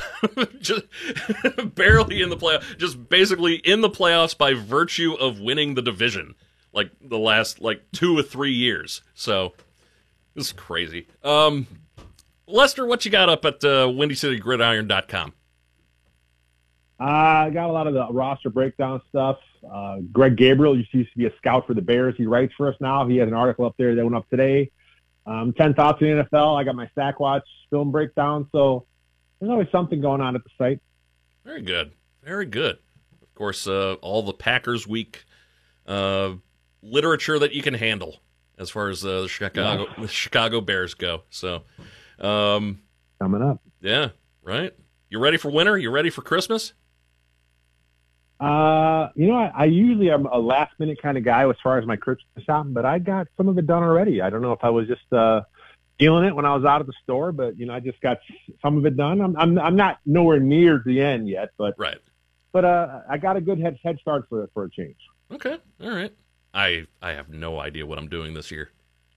just 0.61 0.83
barely 1.75 2.21
in 2.21 2.29
the 2.29 2.37
playoffs, 2.37 2.77
just 2.77 3.09
basically 3.09 3.55
in 3.55 3.81
the 3.81 3.89
playoffs 3.89 4.37
by 4.37 4.53
virtue 4.53 5.13
of 5.13 5.39
winning 5.39 5.75
the 5.75 5.81
division 5.81 6.35
like 6.73 6.91
the 7.01 7.19
last 7.19 7.61
like 7.61 7.83
2 7.93 8.17
or 8.17 8.23
3 8.23 8.51
years. 8.51 9.01
So 9.13 9.53
this 10.35 10.47
is 10.47 10.53
crazy. 10.53 11.07
Um 11.23 11.67
Lester, 12.47 12.85
what 12.85 13.05
you 13.05 13.11
got 13.11 13.29
up 13.29 13.45
at 13.45 13.63
uh, 13.63 13.87
WindyCityGridiron.com? 13.87 15.33
Uh, 16.99 17.03
I 17.03 17.49
got 17.49 17.67
a 17.69 17.71
lot 17.71 17.87
of 17.87 17.93
the 17.93 18.07
roster 18.11 18.49
breakdown 18.49 19.01
stuff. 19.09 19.37
Uh, 19.69 19.97
Greg 20.11 20.35
Gabriel 20.35 20.77
used 20.77 20.91
to, 20.91 20.99
used 20.99 21.11
to 21.13 21.17
be 21.17 21.25
a 21.25 21.35
scout 21.37 21.65
for 21.65 21.73
the 21.73 21.81
Bears. 21.81 22.13
He 22.17 22.27
writes 22.27 22.53
for 22.55 22.67
us 22.67 22.75
now. 22.79 23.07
He 23.07 23.17
has 23.17 23.27
an 23.27 23.33
article 23.33 23.65
up 23.65 23.75
there 23.77 23.95
that 23.95 24.03
went 24.03 24.15
up 24.15 24.29
today. 24.29 24.69
Um, 25.25 25.53
10 25.53 25.73
thoughts 25.73 26.01
in 26.01 26.17
the 26.17 26.23
NFL. 26.23 26.59
I 26.59 26.63
got 26.63 26.75
my 26.75 26.89
Sack 26.93 27.19
Watch 27.19 27.47
film 27.69 27.91
breakdown. 27.91 28.47
So 28.51 28.85
there's 29.39 29.49
always 29.49 29.67
something 29.71 30.01
going 30.01 30.21
on 30.21 30.35
at 30.35 30.43
the 30.43 30.49
site. 30.57 30.79
Very 31.43 31.61
good. 31.61 31.91
Very 32.23 32.45
good. 32.45 32.77
Of 33.21 33.33
course, 33.33 33.65
uh, 33.65 33.93
all 34.01 34.21
the 34.21 34.33
Packers 34.33 34.87
week 34.87 35.25
uh, 35.87 36.33
literature 36.81 37.37
that 37.39 37.53
you 37.53 37.61
can 37.61 37.73
handle 37.73 38.21
as 38.57 38.69
far 38.69 38.89
as 38.89 39.05
uh, 39.05 39.21
the 39.21 39.27
Chicago 39.27 39.87
the 40.01 40.07
Chicago 40.07 40.61
Bears 40.61 40.93
go. 40.93 41.23
So, 41.29 41.63
um, 42.19 42.81
Coming 43.19 43.41
up. 43.41 43.61
yeah, 43.81 44.09
right. 44.43 44.73
You 45.09 45.19
ready 45.19 45.37
for 45.37 45.51
winter? 45.51 45.77
You 45.77 45.91
ready 45.91 46.09
for 46.09 46.21
Christmas? 46.21 46.73
Uh, 48.39 49.09
you 49.15 49.27
know, 49.27 49.35
I, 49.35 49.51
I 49.55 49.65
usually 49.65 50.09
am 50.09 50.25
a 50.25 50.39
last 50.39 50.73
minute 50.79 50.99
kind 51.01 51.15
of 51.17 51.23
guy 51.23 51.47
as 51.47 51.55
far 51.61 51.77
as 51.77 51.85
my 51.85 51.95
Christmas 51.95 52.43
shopping, 52.43 52.73
but 52.73 52.85
I 52.85 52.97
got 52.97 53.27
some 53.37 53.47
of 53.47 53.57
it 53.59 53.67
done 53.67 53.83
already. 53.83 54.21
I 54.21 54.31
don't 54.31 54.41
know 54.41 54.51
if 54.53 54.63
I 54.63 54.69
was 54.71 54.87
just 54.87 55.13
uh, 55.13 55.41
feeling 55.99 56.25
it 56.25 56.35
when 56.35 56.45
I 56.45 56.55
was 56.55 56.65
out 56.65 56.81
of 56.81 56.87
the 56.87 56.93
store, 57.03 57.31
but 57.31 57.59
you 57.59 57.67
know, 57.67 57.73
I 57.73 57.79
just 57.79 58.01
got 58.01 58.17
some 58.61 58.77
of 58.77 58.85
it 58.87 58.97
done. 58.97 59.21
I'm 59.21 59.37
I'm, 59.37 59.59
I'm 59.59 59.75
not 59.75 59.99
nowhere 60.07 60.39
near 60.39 60.81
the 60.83 61.01
end 61.01 61.29
yet, 61.29 61.49
but 61.57 61.75
Right. 61.77 61.97
but 62.51 62.65
uh, 62.65 63.01
I 63.07 63.17
got 63.19 63.35
a 63.37 63.41
good 63.41 63.59
head 63.59 63.77
head 63.83 63.99
start 64.01 64.25
for 64.27 64.49
for 64.55 64.63
a 64.63 64.71
change. 64.71 64.97
Okay. 65.31 65.57
All 65.83 65.91
right. 65.91 66.11
I 66.53 66.85
I 67.01 67.11
have 67.11 67.29
no 67.29 67.59
idea 67.59 67.85
what 67.85 67.97
I'm 67.97 68.07
doing 68.09 68.33
this 68.33 68.51
year. 68.51 68.71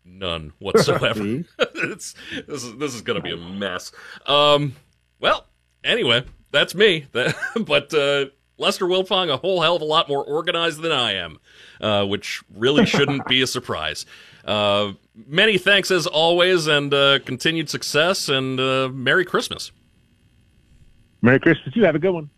None 0.04 0.52
whatsoever. 0.58 1.44
It's 1.58 2.14
this 2.46 2.64
is 2.64 2.76
this 2.76 2.94
is 2.94 3.02
going 3.02 3.20
to 3.20 3.22
be 3.22 3.32
a 3.32 3.36
mess. 3.36 3.92
Um. 4.26 4.74
Well. 5.20 5.46
Anyway, 5.84 6.24
that's 6.50 6.74
me. 6.74 7.06
That, 7.12 7.36
but 7.66 7.92
uh, 7.92 8.26
Lester 8.56 8.86
Wiltfong, 8.86 9.30
a 9.30 9.36
whole 9.36 9.60
hell 9.60 9.76
of 9.76 9.82
a 9.82 9.84
lot 9.84 10.08
more 10.08 10.24
organized 10.24 10.80
than 10.80 10.92
I 10.92 11.12
am, 11.12 11.38
uh, 11.80 12.06
which 12.06 12.42
really 12.54 12.86
shouldn't 12.86 13.26
be 13.26 13.42
a 13.42 13.46
surprise. 13.46 14.06
Uh, 14.44 14.92
many 15.14 15.58
thanks 15.58 15.90
as 15.90 16.06
always, 16.06 16.66
and 16.66 16.92
uh, 16.94 17.18
continued 17.20 17.68
success, 17.68 18.28
and 18.28 18.58
uh, 18.58 18.88
Merry 18.88 19.24
Christmas. 19.24 19.72
Merry 21.20 21.40
Christmas. 21.40 21.76
You 21.76 21.84
have 21.84 21.94
a 21.94 21.98
good 21.98 22.12
one. 22.12 22.30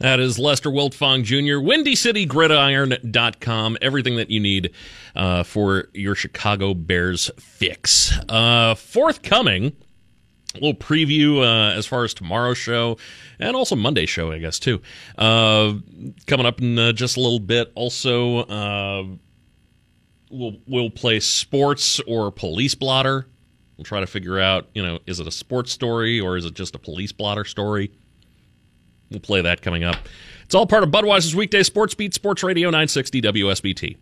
That 0.00 0.20
is 0.20 0.38
Lester 0.38 0.70
Wiltfong 0.70 1.24
Jr., 1.24 1.56
WindyCityGridiron.com. 1.66 3.78
Everything 3.82 4.14
that 4.16 4.30
you 4.30 4.38
need 4.38 4.70
uh, 5.16 5.42
for 5.42 5.88
your 5.92 6.14
Chicago 6.14 6.72
Bears 6.72 7.32
fix. 7.36 8.16
Uh, 8.28 8.76
forthcoming, 8.76 9.74
a 10.54 10.60
little 10.60 10.74
preview 10.74 11.42
uh, 11.42 11.72
as 11.76 11.84
far 11.84 12.04
as 12.04 12.14
tomorrow's 12.14 12.58
show 12.58 12.96
and 13.40 13.56
also 13.56 13.74
Monday's 13.74 14.08
show, 14.08 14.30
I 14.30 14.38
guess, 14.38 14.60
too. 14.60 14.80
Uh, 15.16 15.74
coming 16.26 16.46
up 16.46 16.60
in 16.60 16.78
uh, 16.78 16.92
just 16.92 17.16
a 17.16 17.20
little 17.20 17.40
bit. 17.40 17.72
Also, 17.74 18.42
uh, 18.42 19.02
we'll, 20.30 20.58
we'll 20.68 20.90
play 20.90 21.18
sports 21.18 21.98
or 22.06 22.30
police 22.30 22.76
blotter. 22.76 23.26
We'll 23.76 23.84
try 23.84 23.98
to 23.98 24.06
figure 24.06 24.38
out, 24.38 24.68
you 24.74 24.82
know, 24.84 25.00
is 25.06 25.18
it 25.18 25.26
a 25.26 25.32
sports 25.32 25.72
story 25.72 26.20
or 26.20 26.36
is 26.36 26.44
it 26.44 26.54
just 26.54 26.76
a 26.76 26.78
police 26.78 27.10
blotter 27.10 27.44
story? 27.44 27.90
We'll 29.10 29.20
play 29.20 29.42
that 29.42 29.62
coming 29.62 29.84
up. 29.84 29.96
It's 30.44 30.54
all 30.54 30.66
part 30.66 30.82
of 30.82 30.90
Budweiser's 30.90 31.36
weekday 31.36 31.62
sports 31.62 31.94
beat, 31.94 32.14
Sports 32.14 32.42
Radio 32.42 32.68
960 32.68 33.20
WSBT. 33.20 33.98